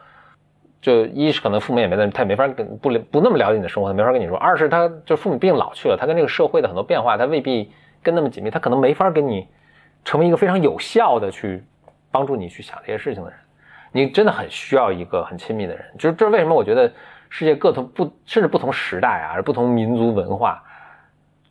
[0.80, 7.70] 就一是可能父母也没在，他也没法跟不不那么了解你的生活，他没法跟你说；二是他就父母毕竟老去了，他跟这个社会的很多变化，他未必
[8.02, 9.46] 跟那么紧密，他可能没法跟你
[10.04, 11.64] 成为一个非常有效的去
[12.10, 13.38] 帮助你去想这些事情的人。
[13.92, 16.92] 你真的很需要一个很亲密的人，就是这是为什么我觉得。
[17.30, 20.62] 世界各同不甚至不同时代啊，不同民族文化，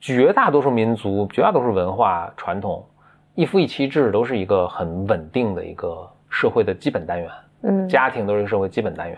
[0.01, 2.83] 绝大多数民族、绝大多数文化传统，
[3.36, 7.29] 一夫一妻制都是一个很稳定的一个社会的基本单元。
[7.62, 9.15] 嗯，家庭都是一个社会基本单元。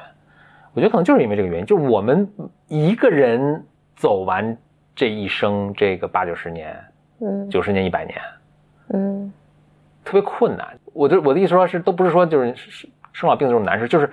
[0.74, 2.30] 我觉得可能就是因为这个原因，就是我们
[2.68, 3.66] 一个人
[3.96, 4.58] 走完
[4.94, 6.78] 这一生，这个八九十年、
[7.22, 8.20] 嗯九十年、一百年，
[8.94, 9.32] 嗯
[10.04, 10.68] 特别困难。
[10.94, 12.54] 我的我的意思说是，都不是说就是
[13.14, 14.10] 生老病死这种难事，就是。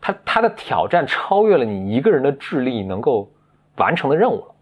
[0.00, 3.28] 他他的挑战超越了你一个人的智力能够
[3.78, 4.54] 完成的任务了。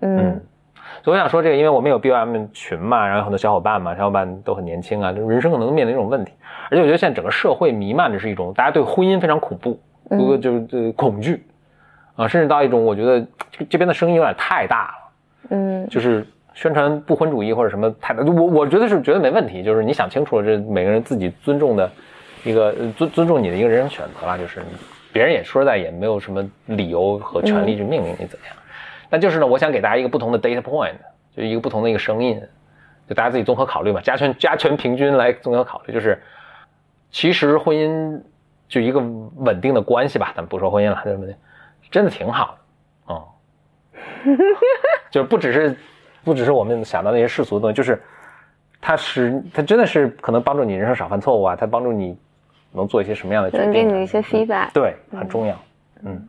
[0.00, 0.40] 嗯，
[1.04, 6.32] 所以我想说这个，因为我们有 BOM 群嘛，然后有很多小伙伴嘛，小伙伴都很年轻啊，人生可能面临这种问题。
[6.70, 11.44] 而且我觉得现在整个社会弥漫的是一种大家对婚姻非常恐怖，就就就恐惧
[12.16, 15.12] 啊，甚至到一种我觉得这这边的声音有点太大了，
[15.50, 21.88] 嗯，就是宣传不婚主义或者什么太大，我我觉得是绝对没问题，就是你想清楚了，这每个人自己尊重的。
[22.44, 24.62] 一个尊尊重你的一个人生选择啦，就是
[25.12, 28.54] 别人也说实在也没有什么理由和权利去命令你怎么样。
[29.10, 30.94] 但就是呢，我想给大家一个不同的 data point，
[31.36, 32.40] 就一个不同的一个声音，
[33.08, 36.22] 就大家自己综合考虑嘛，加权加权平均来综合考虑，就是
[37.10, 38.22] 其实婚姻
[38.68, 39.00] 就一个
[39.38, 41.34] 稳定的关系吧，咱们不说婚姻了，对不对？
[41.90, 42.56] 真的挺好
[43.08, 43.14] 的，
[44.28, 44.38] 嗯，
[45.10, 45.76] 就是不只是
[46.26, 48.02] 不只是我们想到那些世俗的东西，就是
[48.80, 52.18] 它是它真的是可能帮助你人生少犯错误啊，它帮助你
[52.72, 54.72] 能做一些什么样的决定啊，能给你一些 feedback。
[54.72, 55.56] 对，很重要。
[56.04, 56.28] 嗯，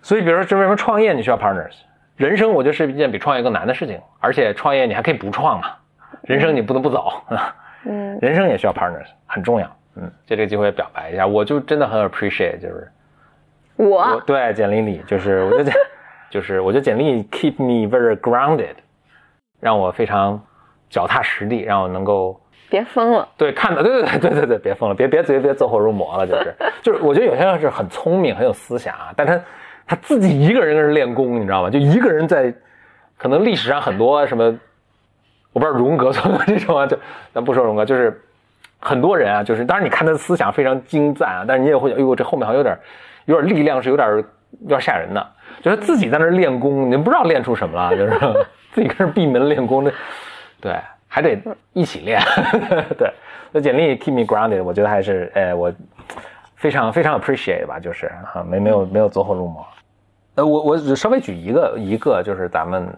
[0.00, 1.74] 所以比如说，这为什么创业你需要 partners？
[2.16, 5.78] 人生我觉得是一件比创业更难的事情，而且创业你还可以不创啊，
[6.22, 7.54] 人生你不能不走啊。
[7.84, 9.76] 嗯， 人生也需要 partners，很重要。
[9.96, 12.90] 嗯，借这个机会表白一下，我就真的很 appreciate，就是
[13.76, 15.72] 我我对简历里，就是我觉得
[16.30, 18.74] 就是我觉得简历 keep me very grounded，
[19.60, 20.40] 让我非常
[20.88, 22.40] 脚踏实地，让我能够
[22.70, 23.28] 别疯了。
[23.36, 29.40] 对看到对对对对对对，别疯了，别别别别走火入魔了，就是 就是我觉得有些人是很聪明很有思想啊，但他
[29.86, 31.68] 他自己一个人跟人练功，你知道吗？
[31.68, 32.54] 就一个人在
[33.18, 34.44] 可能历史上很多什么，
[35.52, 36.96] 我不知道荣格算不算这种啊，就
[37.34, 38.22] 咱不说荣格，就是
[38.78, 42.78] 很多人啊，就是当然你看他的思想非常精湛啊，但是你也会觉得，哎呦，这后面好像有点
[43.24, 44.08] 有点力量是有点
[44.60, 45.26] 有点吓人的，
[45.62, 48.18] 就是自己在那练功，你不知道练出什么了，就是
[48.72, 49.92] 自己跟着闭门练功那，
[50.60, 51.38] 对，还得
[51.72, 52.20] 一起练，
[52.96, 53.12] 对。
[53.52, 55.72] 那简历 keep me grounded，我觉得还是，呃，我
[56.54, 59.66] 非常非常 appreciate 吧，就是啊，没没有没有走火入魔。
[60.36, 62.88] 呃，我我只稍微举一个一个，就是咱们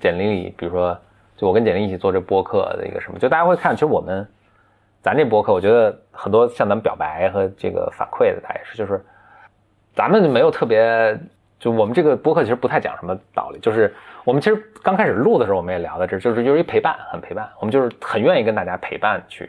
[0.00, 0.96] 简历里，比如说，
[1.36, 4.24] 就我跟简历一起做这播客的一个什么，就大家会看，其实我们
[5.02, 9.04] 咱这播客，我觉得很多向咱们表白和这个反馈的，他也是，就是
[9.92, 11.18] 咱们没有特别，
[11.60, 13.94] 就我们这个播客其实不太讲什么道理，就是
[14.24, 19.48] 我们其实刚开始录的时候，我们也聊到这，就是就是一陪伴，很陪伴，我们就是很愿意跟大家陪伴去，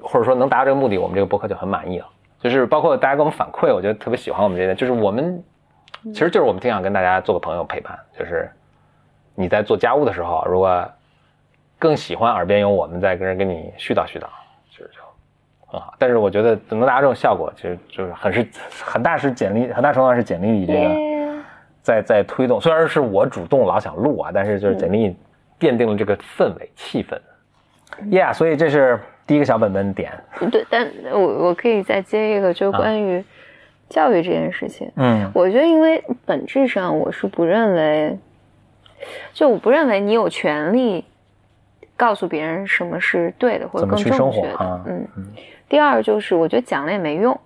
[0.00, 2.06] 或者说能达到这个目的，我们这个播客就很满意了。
[2.40, 5.42] 就是包括大家给我们反馈，我觉得特别喜欢我们这个，就是我们
[6.04, 8.50] 其实就是我们挺想跟大家做个朋友陪伴，就是
[9.34, 10.88] 你在做家务的时候，如果
[11.78, 14.26] 更喜欢耳边有我们在跟人跟你絮叨絮叨，
[14.70, 15.00] 其实就
[15.66, 15.94] 很好。
[15.98, 18.48] 但是我觉得能达到这种效果，其实就是很是
[18.84, 21.11] 很大是简历，很大程度上是简历里这个
[21.82, 22.60] 在在推动。
[22.60, 25.14] 虽然是我主动老想录啊，但是就是简历
[25.60, 27.18] 奠定了这个氛围气氛。
[28.10, 30.12] Yeah，所以这是第一个小本本点。
[30.50, 33.22] 对，但我我可以再接一个，就关于
[33.88, 34.90] 教育这件事情。
[34.96, 38.18] 嗯我觉得，因为本质上我是不认为，
[39.34, 41.04] 就我不认为你有权利
[41.96, 44.64] 告诉别人什么是对的或者更去生活正确的。
[44.64, 45.06] 啊嗯。
[45.68, 47.38] 第二就是，我觉得讲了也没用。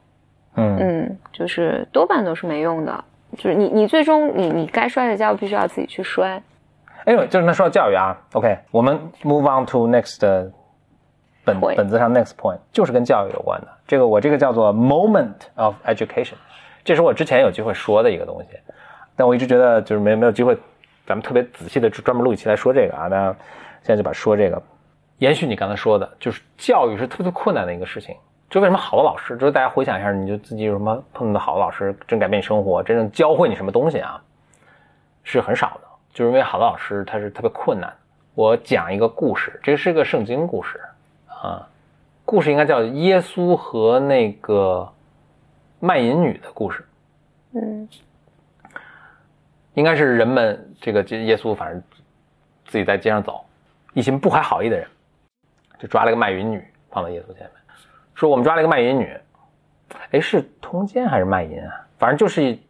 [0.55, 3.05] 嗯嗯，就是多半都是没用的。
[3.37, 6.43] 就是你你最终你你该摔的跤必须要自己去摔。
[7.05, 10.21] 哎呦，就是那说到教育啊，OK，我们 move on to next
[11.45, 13.69] 本本子上 next point 就是跟教育有关的。
[13.87, 16.35] 这个我这个叫做 moment of education，
[16.83, 18.59] 这是我之前有机会说的一个东西，
[19.15, 20.57] 但我一直觉得就是没没有机会，
[21.07, 23.07] 咱们特别仔细的专门录一期来说这个啊。
[23.07, 23.27] 那
[23.83, 24.61] 现在就把说这个，
[25.19, 28.17] 延续你刚才说的，就是教育是特别困难的一个事情。
[28.49, 34.23] 就为什么好的老师，就是大家回想一下，你就自己有什么碰到好的老师，真改变你生活，真正教会你什么东西啊，
[35.25, 35.89] 是很少的。
[36.13, 37.93] 就是因为好的老师他是特别困难。
[38.35, 40.81] 我讲一个故事，这是个圣经故事
[41.29, 41.69] 啊，
[42.25, 44.91] 故事应该叫耶稣和那个
[45.81, 46.87] 卖淫女的故事，
[47.53, 47.89] 嗯
[49.75, 51.83] 应该是人们这个这耶稣反正
[52.65, 53.45] 自己在街上走，
[53.93, 54.87] 一群不怀好意的人
[55.79, 57.51] 就抓了个卖淫女放到耶稣前面，
[58.17, 59.17] 说我们抓了一个卖淫女，
[60.11, 61.87] 哎是通奸还是卖淫啊？
[61.99, 62.61] 反正就是以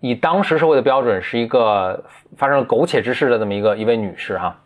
[0.00, 2.02] 以当时社会的标准是一个
[2.38, 4.56] 发生了苟且之事的这么一个一位女士哈、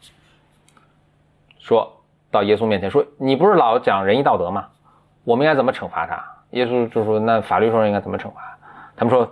[1.59, 4.69] 说到耶稣面前说你不是老讲仁义道德吗？
[5.25, 6.23] 我们应该怎么惩罚他？
[6.51, 8.57] 耶稣就说那法律上应该怎么惩罚？
[8.95, 9.29] 他们说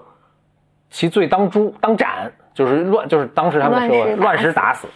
[0.90, 4.88] 其罪当诛当斩，就是乱，就是当时他们说乱石打死乱石打死。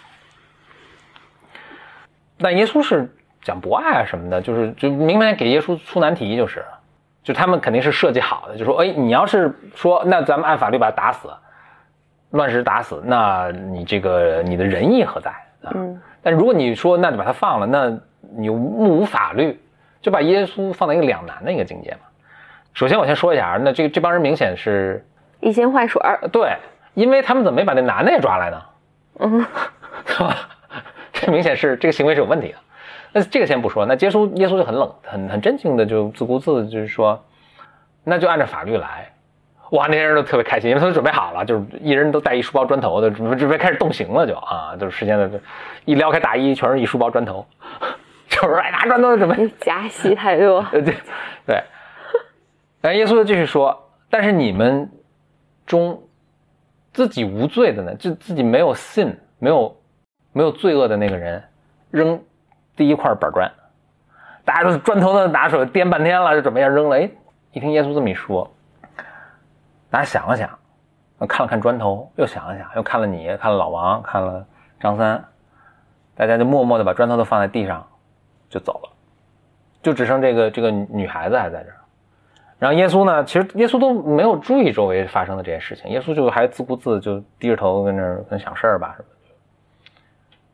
[2.38, 3.14] 但耶稣是
[3.46, 6.64] 讲博爱啊什么的，就是就明白给耶稣出难题，就是，
[7.22, 11.28] 就他们肯定是设计好的，就说，哎，你要是说那咱们按法律把他打死，
[12.30, 15.30] 乱石打死，那你这个你的仁义何在
[15.62, 15.70] 啊？
[15.76, 17.96] 嗯但如果你说那就把他放了，那
[18.36, 19.60] 你目无法律，
[20.00, 21.98] 就把耶稣放在一个两难的一个境界嘛。
[22.74, 25.06] 首先我先说一下啊，那这个这帮人明显是
[25.38, 26.18] 一心坏水儿。
[26.32, 26.56] 对，
[26.94, 28.62] 因为他们怎么没把那男的也抓来呢？
[29.20, 29.46] 嗯
[30.04, 30.36] 是吧？
[31.12, 32.58] 这明显是这个行为是有问题的。
[33.16, 37.18] 那这个先不说，那耶稣耶稣就很冷，很很真情的就自顾自地就是说，
[38.04, 39.10] 那就按照法律来。
[39.70, 45.40] 哇，那些人都特别开心，因为他们准备好了，就是一人都带一书包砖头的，准备准备开始动刑了就啊，就是时间的，
[45.86, 47.46] 一撩开大衣全是一书包砖头，
[48.28, 50.58] 就是哎拿砖头准备夹戏太多。
[50.72, 50.94] 呃， 对，
[51.46, 51.62] 对。
[52.82, 54.90] 然后耶稣就继续说：“但是你们
[55.64, 56.02] 中
[56.92, 59.74] 自己无罪的呢，就自己没有 sin，没有
[60.34, 61.42] 没有罪恶的那个人，
[61.90, 62.22] 扔
[62.76, 63.50] 第一块板砖，
[64.44, 66.98] 大家都砖头都，拿手掂半天了，就准备要扔了。
[66.98, 67.10] 哎，
[67.52, 68.54] 一听耶稣这么一说，
[69.90, 70.48] 大家想了想，
[71.26, 74.46] 看了看砖头，又想了想，又看了你，看了老王，看了
[74.78, 75.24] 张三，
[76.14, 77.86] 大家就默默的把砖头都放在地上，
[78.50, 78.90] 就走了，
[79.82, 81.76] 就只剩这个这个女孩子还在这儿。
[82.58, 89.08] 然后耶稣呢，其实耶稣都没有注意周围发生的这些事情，耶稣就还自顾自就低着头跟那儿跟想事儿吧什么。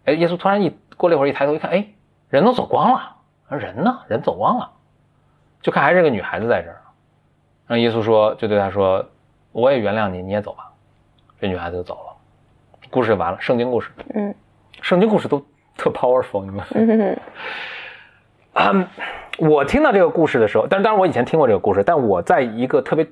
[0.06, 1.86] 哎，耶稣突然一过了一会儿一抬头一看，哎，
[2.32, 3.14] 人都走光了，
[3.50, 4.00] 人呢？
[4.08, 4.70] 人走光了，
[5.60, 6.80] 就看还是个女孩子在这儿。
[7.66, 9.04] 然后耶稣说，就对他说
[9.52, 10.72] ：“我也原谅你，你也走吧。”
[11.38, 12.16] 这女孩子就走了，
[12.88, 13.38] 故事就完了。
[13.38, 14.34] 圣经故事，嗯，
[14.80, 15.44] 圣经故事都
[15.76, 16.64] 特 powerful，你们。
[16.74, 17.20] 嗯
[18.54, 18.88] 嗯，
[19.36, 23.06] 我听到这个故事的时候，但是当然我以前听过这个故事，但我在一个特别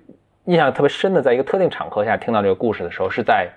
[0.45, 3.51] 印象特别深的，在一个特定场合下听到这个故事的时候，是在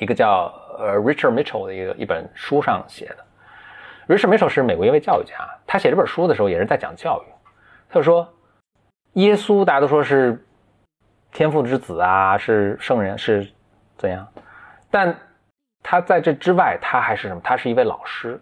[0.00, 3.25] 一个叫呃 Richard Mitchell 的一个一本书上写的。
[4.08, 5.34] Richard Mitchell 是美国一位教育家，
[5.66, 7.32] 他写这本书的时候也是在讲教育。
[7.88, 8.28] 他就说，
[9.14, 10.44] 耶稣大家都说是
[11.32, 13.50] 天父之子啊，是圣人，是
[13.96, 14.26] 怎样？
[14.90, 15.16] 但
[15.82, 17.40] 他在这之外，他还是什么？
[17.42, 18.40] 他是一位老师。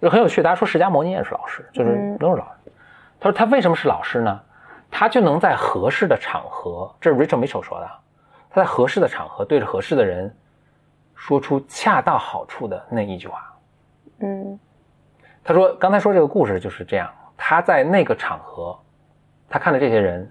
[0.00, 2.72] 就很有趣，大家说释迦牟尼也是老师，就是都是老师。
[3.18, 4.40] 他说他为什么是老师呢？
[4.90, 7.90] 他就能在合适的场合，这是 Richard Mitchell 说的，
[8.48, 10.32] 他在合适的场合对着合适的人
[11.16, 13.47] 说出恰到好处的那一句话。
[14.20, 14.58] 嗯
[15.44, 18.78] 他说刚才说这个故事就是这样，他在那个场合，
[19.48, 20.30] 他看着这些人，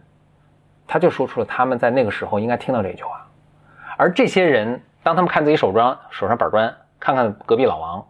[0.86, 3.28] 他就说出了他们在那个时候应该听到这句话。
[3.98, 8.06] 而这些人，当他们看自己手砖手上板砖，看看隔壁老王。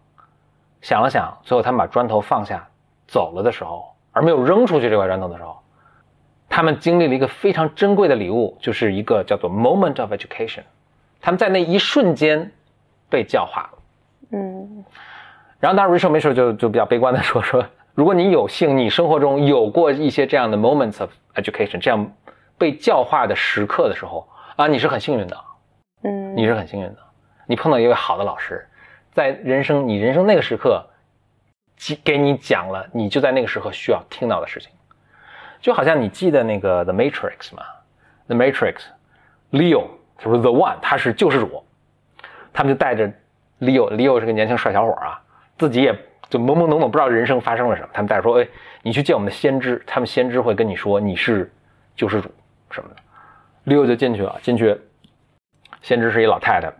[0.81, 2.67] 想了想，最后他们把砖头放下
[3.07, 5.57] 走了的时候，而没有扔出去这块砖头的时候，
[6.49, 10.63] 他们经历了一个非常珍贵的礼物，就是一个叫做 moment of education。
[11.21, 12.51] 他们在那一瞬间
[13.09, 13.69] 被教化了。
[14.31, 14.83] 嗯
[15.59, 17.65] 然后，当然，Rachel 没事就就比较悲观的说说，
[17.95, 22.11] 如果你有幸，你生活中有过一些这样的 moments of education，这样
[22.57, 25.37] 被教化的时刻的时候啊，你是很幸运的，
[26.03, 26.97] 嗯，你是很幸运的，
[27.47, 28.65] 你碰到一位好的老师。
[29.11, 30.85] 在人生，你人生那个时刻，
[31.75, 34.69] 给给你讲了，你就在那个时刻需要听到的事情，
[35.59, 37.63] 就好像你记得那个《The Matrix》嘛，
[38.27, 38.75] 《The Matrix》
[39.51, 39.87] ，Leo
[40.19, 41.63] 就是 The One，他是救世主，
[42.53, 43.11] 他们就带着
[43.59, 45.19] Leo，Leo 是个年轻帅小伙啊，
[45.57, 45.93] 自己也
[46.29, 48.47] 就懵懵懂懂，不知道人生发生了什么，他们带着说，哎，
[48.81, 51.51] 你去见我们的先知，他们先知会跟你说你是
[51.95, 52.29] 救世主
[52.69, 54.79] 什么的，Leo 就进去了，进去，
[55.81, 56.71] 先知是一老太太，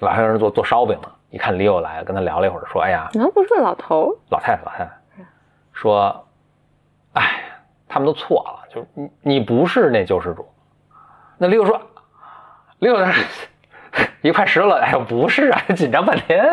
[0.00, 1.10] 老太太做做烧饼的。
[1.30, 4.90] 一看李友来了，跟他聊了一会儿，说：“哎呀，那不是老头，老太太，老太太，
[5.72, 6.26] 说，
[7.12, 7.44] 哎，
[7.86, 10.44] 他们都错了，就是你，你不是那救世主。”
[11.38, 11.80] 那李友说
[12.80, 12.96] ：“李友
[14.22, 16.44] 一块石头了，哎呦，不是啊， 紧张半天。”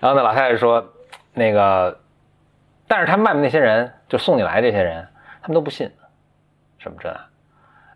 [0.00, 0.84] 然后那老太太说
[1.34, 1.98] ：“那个，
[2.86, 5.06] 但是他们外面那些人，就送你来这些人，
[5.42, 5.90] 他们都不信，
[6.78, 7.20] 什么这那。”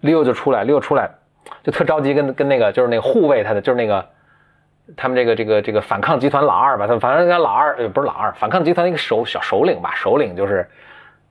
[0.00, 1.10] 李友就出来，李友出来
[1.62, 4.06] 就特着急，跟跟那个就是那个护卫他的，就是那个。
[4.96, 10.68] 他们这个这个这个反抗集团老二吧，他们反正人家老二不是老二，反抗集团一个首小首领吧，首领就是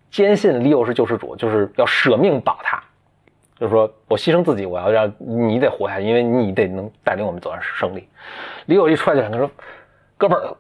[0.10, 2.82] 坚信利欧是救世主，就是要舍命保他，
[3.62, 8.10] 就是说我牺牲自己，我要让你得活下去，因为你得能带领我们走向胜利。
[8.66, 9.48] 李友一出来就想说，
[10.18, 10.58] 哥们儿，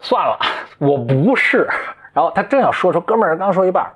[0.00, 0.36] 算了，
[0.78, 1.68] 我不是。
[2.12, 3.88] 然后他正要说说，哥们儿刚说一半，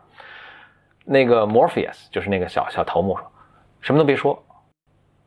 [1.04, 3.32] 那个 Morpheus 就是那个小小头目说，
[3.80, 4.40] 什么都别说，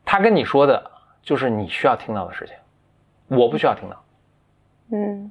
[0.05, 2.55] 他跟你说的就是你需要听到的事情。
[3.27, 4.05] 我不需要听到，
[4.93, 5.29] 嗯，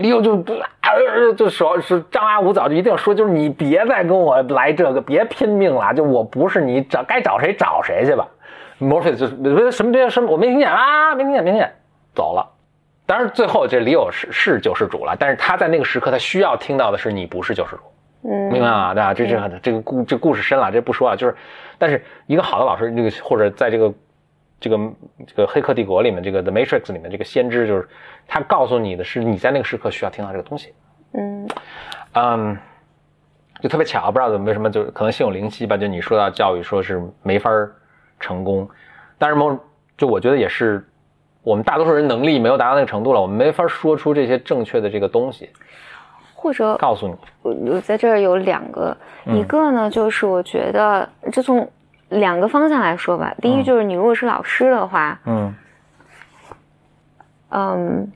[0.00, 0.88] 李友就不啊，
[1.36, 8.26] 就说是张牙舞爪，就一定要说，就是你别再跟我来这个，别拼命了，就我不是你找该找谁找谁去吧。
[8.80, 11.70] Morpheus 就是什么别什么，我没听见啊，没听见，没听见，
[12.14, 12.48] 走了。
[13.04, 17.82] 当然最后这李友是是救世主了，但是他在那个时刻他需要听到的是你不是救世主，
[18.30, 18.94] 嗯，明白吗？
[18.94, 19.12] 对吧？
[19.12, 21.36] 这这这个故这故事深了，这不说了，就是，
[21.76, 23.92] 但是一个好的老师，这个或者在这个。
[24.60, 24.76] 这个
[25.26, 27.88] 这个《黑客帝国》里面，这个《The Matrix》里面这个先知，就是
[28.28, 30.74] 他告诉你的是你在那个时刻需要听到这个东西。
[31.14, 31.48] 嗯
[32.12, 32.58] 嗯，
[33.62, 35.78] 就特别巧，不知道怎么为什么，就可能心有灵犀吧。
[35.78, 37.50] 就你说到教育，说是没法
[38.20, 38.68] 成功，
[39.16, 39.58] 但是某
[39.96, 40.86] 就我觉得也是
[41.42, 45.48] 我们大多数人能力没有达到那个程度了，我们没法说出这些正确的这个东西，
[46.34, 48.94] 或者告诉你，我我在这儿有两个，
[49.24, 51.66] 一个呢就是我觉得这从。
[52.10, 55.54] 两个方向来说吧，第一就是你如果是老师的话，嗯，
[57.50, 58.12] 嗯，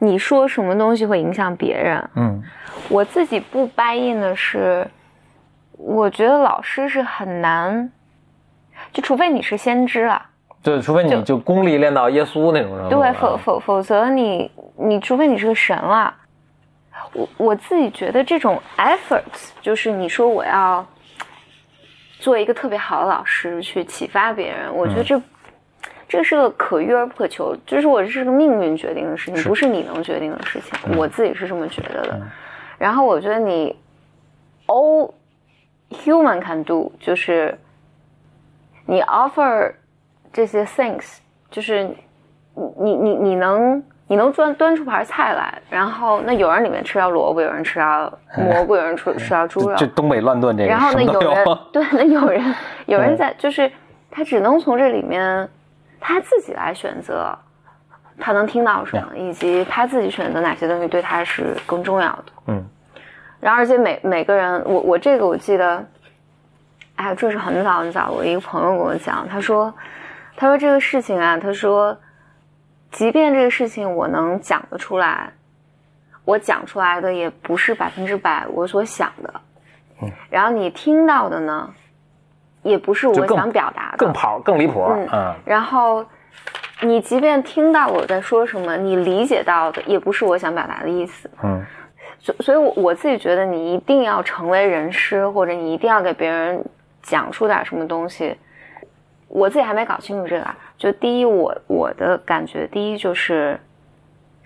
[0.00, 2.10] 你说什么东西会影响别人？
[2.16, 2.42] 嗯，
[2.88, 4.86] 我自己不掰硬的是，
[5.78, 7.90] 我觉得老师是很难，
[8.92, 10.20] 就除非你是先知了，
[10.60, 16.12] 对，除非你就功力练到耶稣那种程度，对，否否否则你你除非你是个神了，
[17.12, 20.84] 我我自己觉得这种 efforts 就是你说我要。
[22.22, 24.74] 做一个特别好的老师去启发别人。
[24.74, 25.20] 我觉得这。
[26.08, 30.94] 这是个可遇而不可求，就是我这是个命运决定的事情，不是你能决定的事情。
[30.94, 32.20] 我自己是这么觉得的。
[32.76, 33.74] 然后我觉得你
[34.66, 35.10] ，all
[35.88, 37.58] human can do，就是
[38.84, 39.72] 你 offer
[40.30, 41.16] 这些 things，
[41.50, 41.82] 就是
[42.54, 43.82] 你你你能
[44.12, 50.68] 你能端端出盘菜来，然后那有人里面吃到萝卜，有人吃到蘑菇，有人吃吃到猪肉，就东北乱炖这个。
[50.68, 52.54] 然后呢，有人 对，那有人
[52.84, 53.72] 有人在，就是
[54.10, 55.48] 他只能从这里面。
[56.04, 57.32] 他自己来选择，
[58.18, 62.24] 他能听到什么，以及他自己选择哪些东西对他是更重要的。
[62.48, 62.62] 嗯，
[63.38, 65.82] 然后而且每每个人，我我这个我记得，
[66.96, 69.72] 哎，这是很早很早，我一个朋友跟我讲，他说，
[70.36, 71.96] 他说这个事情啊，他说，
[72.92, 75.32] 即便这个事情我能讲得出来，
[76.24, 79.40] 我讲出来的也不是百分之百我所想的。
[80.02, 81.68] 嗯，然后你听到的呢？
[82.62, 84.84] 也不是我想表达的，更跑更离谱。
[85.10, 86.06] 嗯，然后
[86.80, 91.28] 你即便听到我在说什么，你理解到的也不是我想表达的意思。
[91.42, 91.60] 嗯，
[92.20, 96.64] 所所以，我我自己觉得，你一定要成为人师，或者你一定要给别人
[97.02, 98.38] 讲出点什么东西。
[99.26, 100.46] 我自己还没搞清楚这个。
[100.82, 103.56] 就第一，我我的感觉，第一就是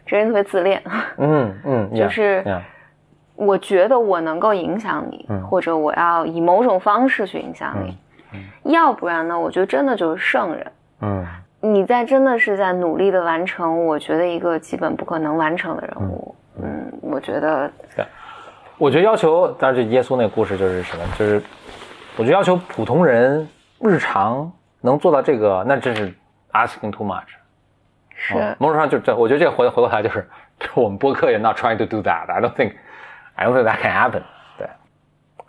[0.04, 0.82] 这人特别自恋。
[1.16, 2.44] 嗯嗯， 就是
[3.34, 7.96] 我觉得我能够影响你，或者我要以某种方式去影响你。
[8.70, 9.40] 要不然呢？
[9.40, 10.72] 我觉得真的就是圣人。
[11.00, 11.24] 嗯，
[11.60, 16.34] 你在真的是在努力的完成，我觉得一个基本不可能完成的任务。
[16.60, 17.70] 嗯，我觉得。
[17.96, 18.04] 对，
[18.76, 21.04] 我觉得要求，当然，就耶稣那个故事就是什么？
[21.18, 21.42] 就是
[22.18, 23.48] 我觉得要求普通人
[23.80, 26.12] 日常能做到这个，那真是
[26.56, 27.26] asking too much。
[28.14, 30.26] 是，某种上就这，我觉得这个回回过来就是，
[30.74, 32.26] 我们播客也 not trying to do that。
[32.30, 32.74] I don't think,
[33.34, 34.22] I don't think that can happen。
[34.56, 34.66] 对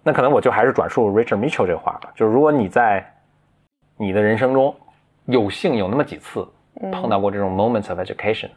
[0.03, 3.05] 那可能我就还是转述 Richard Mitchell 这话吧，就是如果你在
[3.95, 4.75] 你的人生中
[5.25, 6.47] 有幸有那么几次
[6.91, 8.49] 碰到过这种 moments of education，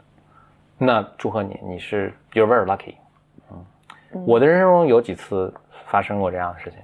[0.76, 2.94] 那祝贺你，你是 you're very lucky。
[3.50, 3.64] 嗯，
[4.26, 5.52] 我的人生中有几次
[5.86, 6.80] 发生过这样的事情，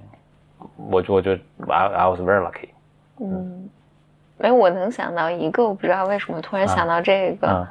[0.89, 1.33] 我就我就
[1.67, 2.69] I I was very lucky。
[3.19, 3.69] 嗯，
[4.39, 7.67] 哎，我能想到一个，我不知道为什么突然想到这个，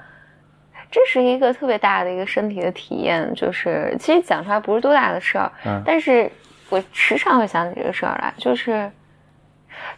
[0.91, 5.51] 这是一个特别大的一个身体的体验，就是其实讲出来不是多大的事儿，
[5.85, 6.31] 但是。
[6.69, 8.91] 我时常会想起这个事儿来，就是，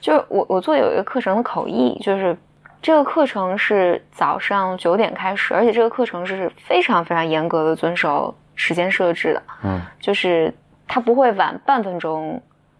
[0.02, 2.36] 就是我我做有一个课程的口译，就是
[2.82, 10.52] 这个课程是早上九点开始，而且这个课程是非常非常严格的遵守时间设置的，嗯，就是
[10.86, 12.38] 它不会晚半分钟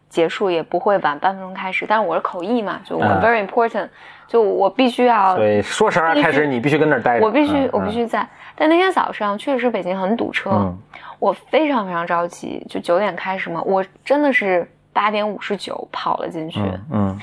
[0.09, 1.87] 结束，也不会晚半分钟开始。
[1.89, 3.89] 但是我是口译嘛，就我 very important，
[4.27, 8.27] 就我必须要，对，说十二开始，你必须跟那儿待着，我必须我必须在。
[8.55, 10.75] 但那天早上确实北京很堵车。
[11.21, 16.61] 我非常非常着急，就九点开始嘛，我真的是八点五十九跑了进去，
[16.93, 17.19] 嗯，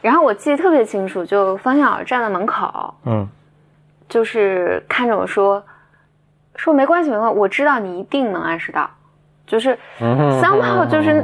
[0.00, 3.28] 然后我记得特别清楚，就方向老师站在门口，嗯，
[4.08, 5.62] 就是看着我说，
[6.56, 8.88] 说没关系没关系，我知道你一定能按时到，
[9.46, 11.22] 就是，somehow 就是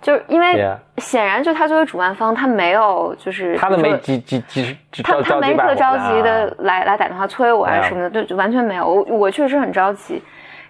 [0.00, 10.22] 就是因为显然就他作为主办方，他没有就是他都没急急急，他他没特着急的来来打电话催我啊什么的，就就完全没有，我我确实很着急。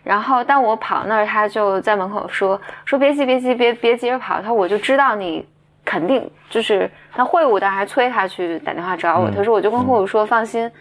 [0.03, 5.47] 然后，当我跑那儿，他就在门口说：“说别急，别急，别别急着跑。”他说：“我就知道你
[5.85, 10.72] 肯定就是他会务，但还催他去打电话找我。”他说：“我就跟会务说，放心，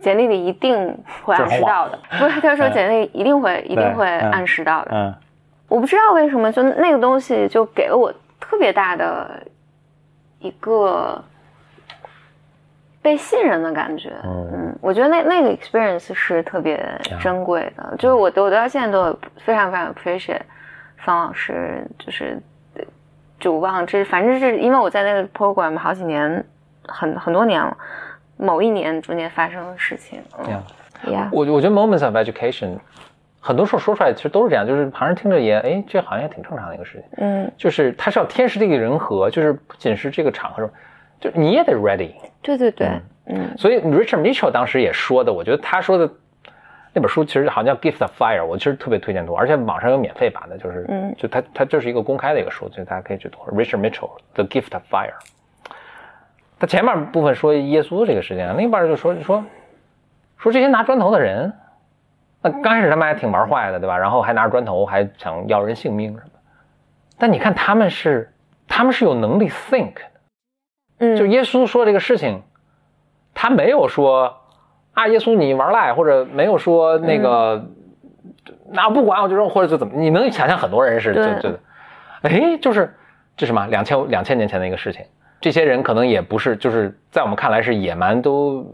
[0.00, 0.76] 简历里一定
[1.24, 5.18] 会按时到的。”不是，他说简历一定会一定会按时到的。
[5.76, 9.46] 嗯，我不知道为什么，就那个东西就给了我特别大的
[10.38, 11.22] 一个。
[13.02, 16.76] 被信任的感觉，嗯，我觉得那那个 experience 是特别
[17.20, 20.40] 珍贵的，就是我我到现在都非常非常 appreciate
[20.96, 22.36] 方老师，就是
[23.38, 26.44] 就我忘了这反正是因为我在那个 program 好几年，
[26.88, 27.76] 很很多年了，
[28.38, 30.20] 某一年中间发生的事情，
[31.04, 32.76] 嗯，呀，我我觉得 moments of education
[33.46, 40.68] 很多时候说出来其实都是这样，就是旁人听着也哎，这好像也挺正常的一个事情，嗯，就是它是要天时地利人和，就是不仅是这个场合。
[41.18, 42.10] 就你也得 ready，
[42.42, 42.88] 对对对，
[43.24, 46.06] 嗯，所以 Richard Mitchell 当时也说的，我觉得他说的
[46.92, 55.14] 那本书其实好像叫 Gift of Fire，我其实特别推荐读，而且网上有免费版的，就是，嗯，就他他就是一个公开的一个书，就大家可以去读 Richard Mitchell The Gift of Fire。
[56.58, 59.44] 他前面部分说耶稣这个事情，另一半就说说
[60.36, 61.50] 说这些拿砖头的人，
[62.46, 63.98] 那刚开始他们还挺玩坏的，对吧？
[63.98, 66.30] 然后还拿着砖头还想要人性命什么，
[67.18, 68.32] 但你看他们是
[68.68, 69.94] 他们是有能力 think。
[70.98, 72.42] 嗯，就耶稣说这个事情，
[73.34, 74.34] 他没有说
[74.94, 77.66] 啊，耶稣你玩赖，或者没有说那个，
[78.70, 81.58] 那不管我就扔，或者就怎么，你能想象很多人是就就，
[82.22, 82.94] 哎，就是
[83.36, 85.04] 这什么两千两千年前的一个事情。
[85.38, 88.66] 这些人可能也不是，就是在我们看来是野蛮，都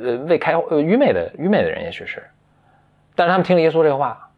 [0.00, 2.22] 呃未开呃愚昧的愚昧的人，也许是，
[3.20, 4.30] 但是他们听了耶稣这个话，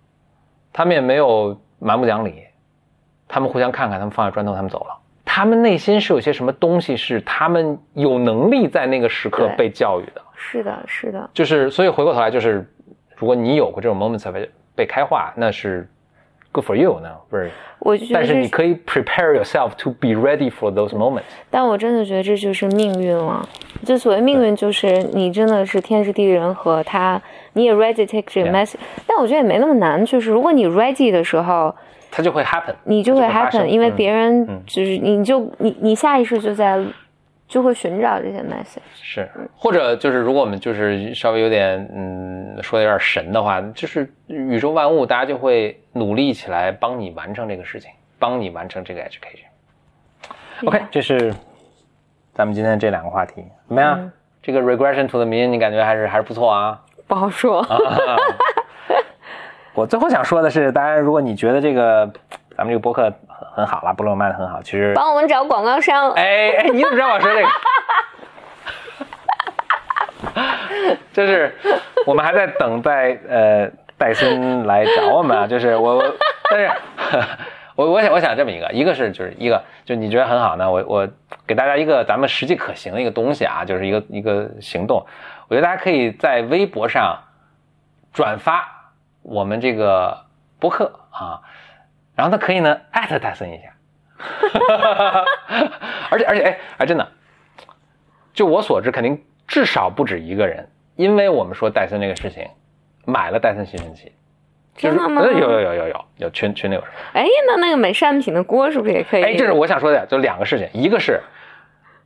[0.73, 2.43] 他们也没有蛮不讲理，
[3.29, 4.99] 他们互相看看，他们放下砖头，他们走了。
[5.25, 10.21] 他们内心是有些什么东西，是他们有能力在那个时刻被教育的。
[10.35, 12.69] 是的，是的，就是，所以回过头来，就是
[13.15, 15.89] 如果你有过这种 moments 被被开化，那是
[16.51, 17.53] good for you 呢，不是？
[17.79, 21.23] 我就觉得但是你可以 prepare yourself to be ready for those moments。
[21.53, 23.49] 但我真的觉得这就是命运了。
[23.87, 27.23] 就所谓命运，就是你真的是天时地利人和，他
[27.55, 28.65] 你也 ready take 这个 Yeah.
[28.65, 28.81] message。
[29.07, 31.75] 但我觉得也没那么难，就是如果你 ready 的时候，
[32.11, 36.79] 它就会 happen，你就会 happen，因为嗯别人就是你就你你下意识就在
[37.49, 38.81] 就会寻找这些 message。
[38.95, 50.67] 是，或者就是如果我们就是稍微有点嗯说的有点神的话，就是宇宙万物大家就会努力起来帮你完成这个事情，帮你完成这个 education。
[50.67, 51.35] OK，这是
[52.35, 54.11] 咱们今天这两个话题怎么样？
[54.43, 56.81] 这个 regression to the mean 你感觉还是还是不错啊。
[57.13, 58.17] 不好说，啊
[59.75, 62.11] 我最后想说的是，当然，如果你觉得这个
[62.57, 63.13] 咱们这个播客很
[63.55, 66.13] 很好啦，部落卖的很好，其实，帮我们找广告商。
[66.13, 67.49] 哎哎，你怎么知道我说这个？
[71.13, 71.55] 就是
[72.07, 76.15] 我们还在等待呃戴森来找我们啊，就是我我，
[76.51, 76.71] 但是
[77.77, 81.07] 我我想我想这么一个，一个是就是一个就你觉得很好呢，我我
[81.47, 85.05] 给大家一个咱们实际可行的一个东西啊，就是一个一个行动，
[85.49, 87.25] 我觉得大家可以在微博上
[88.13, 90.27] 转发我们这个
[90.59, 91.43] 播客啊，
[92.15, 93.75] 然后呢可以呢艾特戴森一下，
[96.11, 97.09] 而且而且哎哎真的，
[98.33, 102.49] 就我所知，肯定至少不止一个人，因为我们说戴森这个事情，
[103.05, 104.13] 买了戴森吸尘器。
[104.75, 106.89] 就是真的吗呃有有有有有有群群里有说。
[107.13, 109.23] 哎，那那个美善品的锅是不是也可以？
[109.23, 111.21] 哎，这是我想说的，就两个事情，一个是，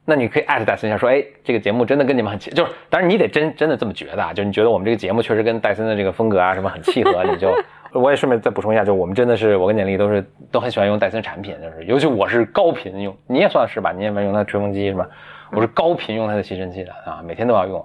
[0.06, 7.52] 那你可以艾特戴森一下说，哎，这个节目真的跟你们很契，就是当然你得真真的这么觉得啊，就是你觉得我们这个节目确实跟戴森的这个风格啊什么很契合，你就。
[7.92, 15.08] 我也顺便再补充一下，就我们真的是我跟简历都是都很喜欢用戴森产品，就是尤其我是高频用，你也算是吧，你也用它吹风机是吧？
[15.50, 17.82] 我是高频用它的吸尘器的啊，每天都要用。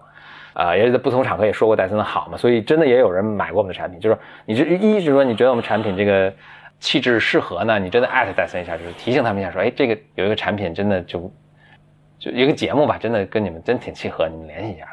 [0.54, 6.34] 啊、也是在不同场合也说过戴森的好嘛，所以真的也有人买过我们的产品，就是你这一是说你觉得我们产品这个
[6.78, 11.32] 气质适合呢，你真的艾特戴森一下，就是提醒他们一下说，哎，这个有一个产品真的就
[12.22, 14.86] 就一个节目吧，真的跟你们真挺契合，你们联系一下。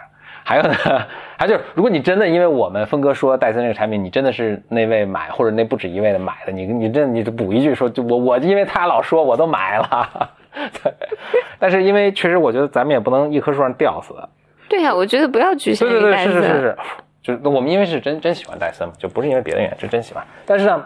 [0.43, 0.75] 还有呢，
[1.37, 10.31] 还就是，如果你真的因为我们峰哥说戴森这个产品，你真的是那位买或者那不止一位的买的，你你真你就补一句说，就我我因为他老说我都买了，
[10.83, 10.91] 对，
[11.61, 14.15] 但是因为确实我觉得咱们也不能一棵树上吊死，
[14.71, 16.33] 对呀、我觉得不要局限于对对对，于戴森。
[16.33, 16.77] 是是是是，
[17.23, 20.25] 就是我们因为是真真喜欢戴森嘛，就不是因为别的原因，是真喜欢。
[20.47, 20.83] 但是呢，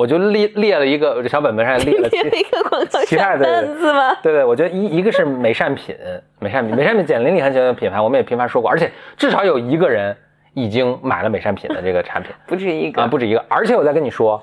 [0.00, 4.16] 我就列列了一个，我这小本本上列了 列了一个广告其他的单子吗？
[4.22, 5.94] 对对，我觉得一一个是美善品，
[6.38, 10.16] 美善品，美善品，简玲玲很喜欢的品牌，我们也频繁说过，而且至少有一个人
[10.54, 13.44] 已经买了美善品的这个产品 不止一个，啊，不止一个。
[13.46, 14.42] 而且我再跟你说，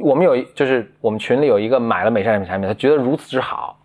[0.00, 3.78] 我们有一就是我们群里有一个买了美善品产品，他觉得如此之好，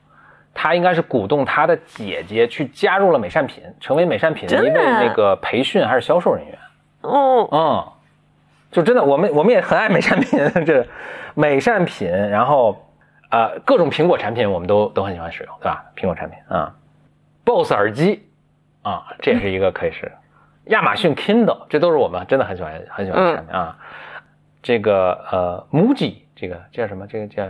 [0.53, 6.57] 他应该是鼓动他的姐姐去加入了美善品，成为美善品的一位那个培训还是销售人员。
[7.01, 7.84] 哦，嗯，
[8.72, 10.88] 就真的，我们我们也很爱美善品，这
[11.36, 12.88] 美善品，然后
[13.30, 15.86] 呃各种苹果产品我们都都很喜欢使用，对吧？
[15.95, 16.76] 苹果产品啊、
[17.43, 18.28] b o s s 耳机
[18.82, 20.11] 啊，这也是一个可以是
[20.65, 23.78] 亚马逊 Kindle，这都是我们真的很喜欢很喜欢的产品啊。
[24.63, 27.07] 这个呃 MUJI 这个叫什么？
[27.07, 27.47] 这个叫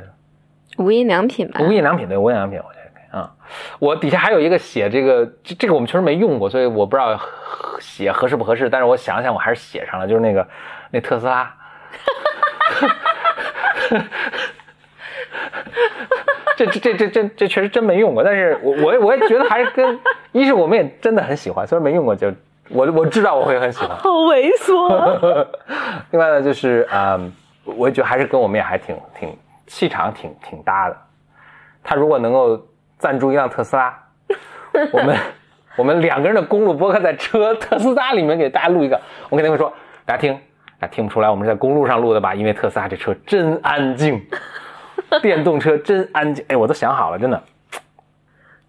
[0.77, 1.59] 无印良品吧。
[1.61, 2.80] 无印良品对无印良品，我觉得可以
[3.11, 3.31] 啊。
[3.79, 7.19] 我底下还有一个写这个，这这个我们确实没用过，所以我不知道
[7.79, 8.69] 写合适不合适。
[8.69, 10.47] 但是我想想，我还是写上了，就是那个
[10.89, 11.53] 那特斯拉。
[16.57, 19.99] 这这这这这这确实真没用过，但是我我也我也觉得还是跟
[20.31, 22.31] 一是我们也真的很喜欢，虽然没用过，就
[22.69, 23.97] 我我知道我会很喜欢。
[23.97, 25.47] 好猥琐。
[26.11, 27.33] 另外呢，就是嗯，
[27.65, 29.35] 我也觉得还是跟我们也还挺挺
[29.65, 30.97] 气场挺挺搭的。
[31.83, 32.63] 他如果能够
[33.01, 33.97] 赞助一辆特斯拉，
[34.93, 35.17] 我们
[35.75, 39.73] 我们两个人的公路播客在车特斯拉里面给大家录一个，我肯定会说，
[40.05, 40.33] 大家听，
[40.79, 42.35] 大家听不出来我们是在公路上录的吧？
[42.35, 44.21] 因为特斯拉这车真安静，
[45.19, 46.45] 电动车真安静。
[46.47, 47.43] 哎，我都想好了，真的。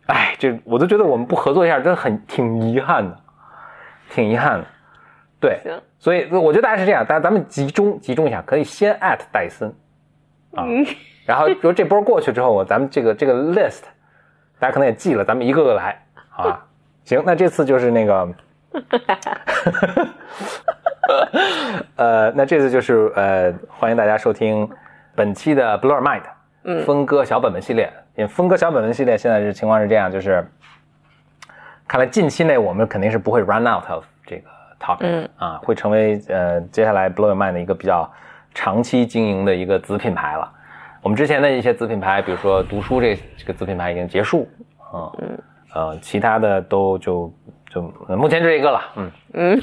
[0.06, 3.20] 哎，这我都觉得我们不合作一下，真的很挺遗憾的，
[4.08, 4.64] 挺遗憾的。
[5.38, 5.60] 对，
[5.98, 9.68] 所以我觉得大家是这样，大家咱们集中集中一下，可以先艾特戴森
[10.54, 10.64] 啊，
[11.26, 13.82] 然后比如这波过去之后，我咱们这个这个 list，
[14.62, 16.64] 大家可能也记了，咱们一个个来，好吧？
[17.02, 18.28] 行，那这次就是那个，
[21.96, 24.70] 呃，那这次就是呃，欢迎大家收听
[25.16, 26.22] 本期的 Blow Your Mind，
[26.62, 30.48] 嗯分割小本本系列，因为分割小本本系列现在是情况是这样，就是
[31.88, 34.48] 看来近期内我们肯定是不会 run out of 这个
[34.78, 38.08] topic、嗯啊，会成为呃接下来 Blow Your Mind 的一个比较
[38.54, 40.48] 长期经营的一个子品牌了。
[41.02, 44.48] 我们之前的一些子品牌，比如说读书这这个子品牌已经结束，
[44.78, 45.38] 啊嗯
[45.74, 47.32] 呃，其他的都就
[47.68, 49.62] 就呃目前就这一个了，嗯嗯，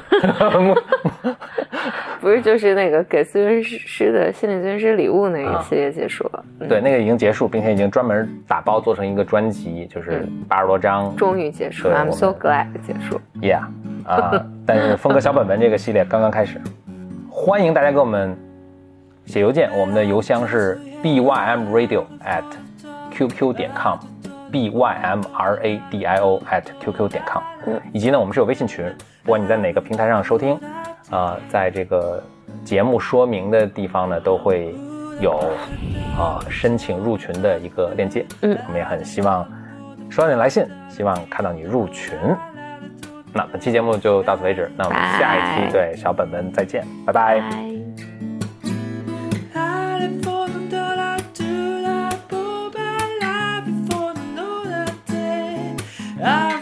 [2.20, 13.22] 不是就是那个给咨询师的心理咨询师礼物那个啊系列结束了，嗯对，那个已经结束，并且已经专门打包做成一个专辑，就是八十多张，终于结束，I'm so glad 结束。
[13.40, 13.62] Yeah，
[14.04, 16.60] 啊、 但是风格小本本这个系列刚刚开始，
[17.30, 18.36] 欢迎大家给我们
[19.30, 22.44] 写邮件，我们的邮箱是 bymradio at
[23.14, 25.22] qq 点 com，bymradio
[26.46, 28.84] at qq 点 com，嗯以及呢，我们是有微信群，
[29.24, 30.60] 不管你在哪个平台上收听，
[31.12, 32.24] 啊、在这个
[32.64, 34.74] 节目说明的地方呢，都会
[35.22, 35.40] 有
[36.18, 38.26] 啊、申请入群的一个链接。
[38.42, 39.48] 嗯我们也很希望
[40.10, 42.18] 收到你来信，希望看到你入群。
[43.32, 47.79] 那本期节目就到此为止，那我们下一期对小本本再见，拜拜。
[56.22, 56.59] I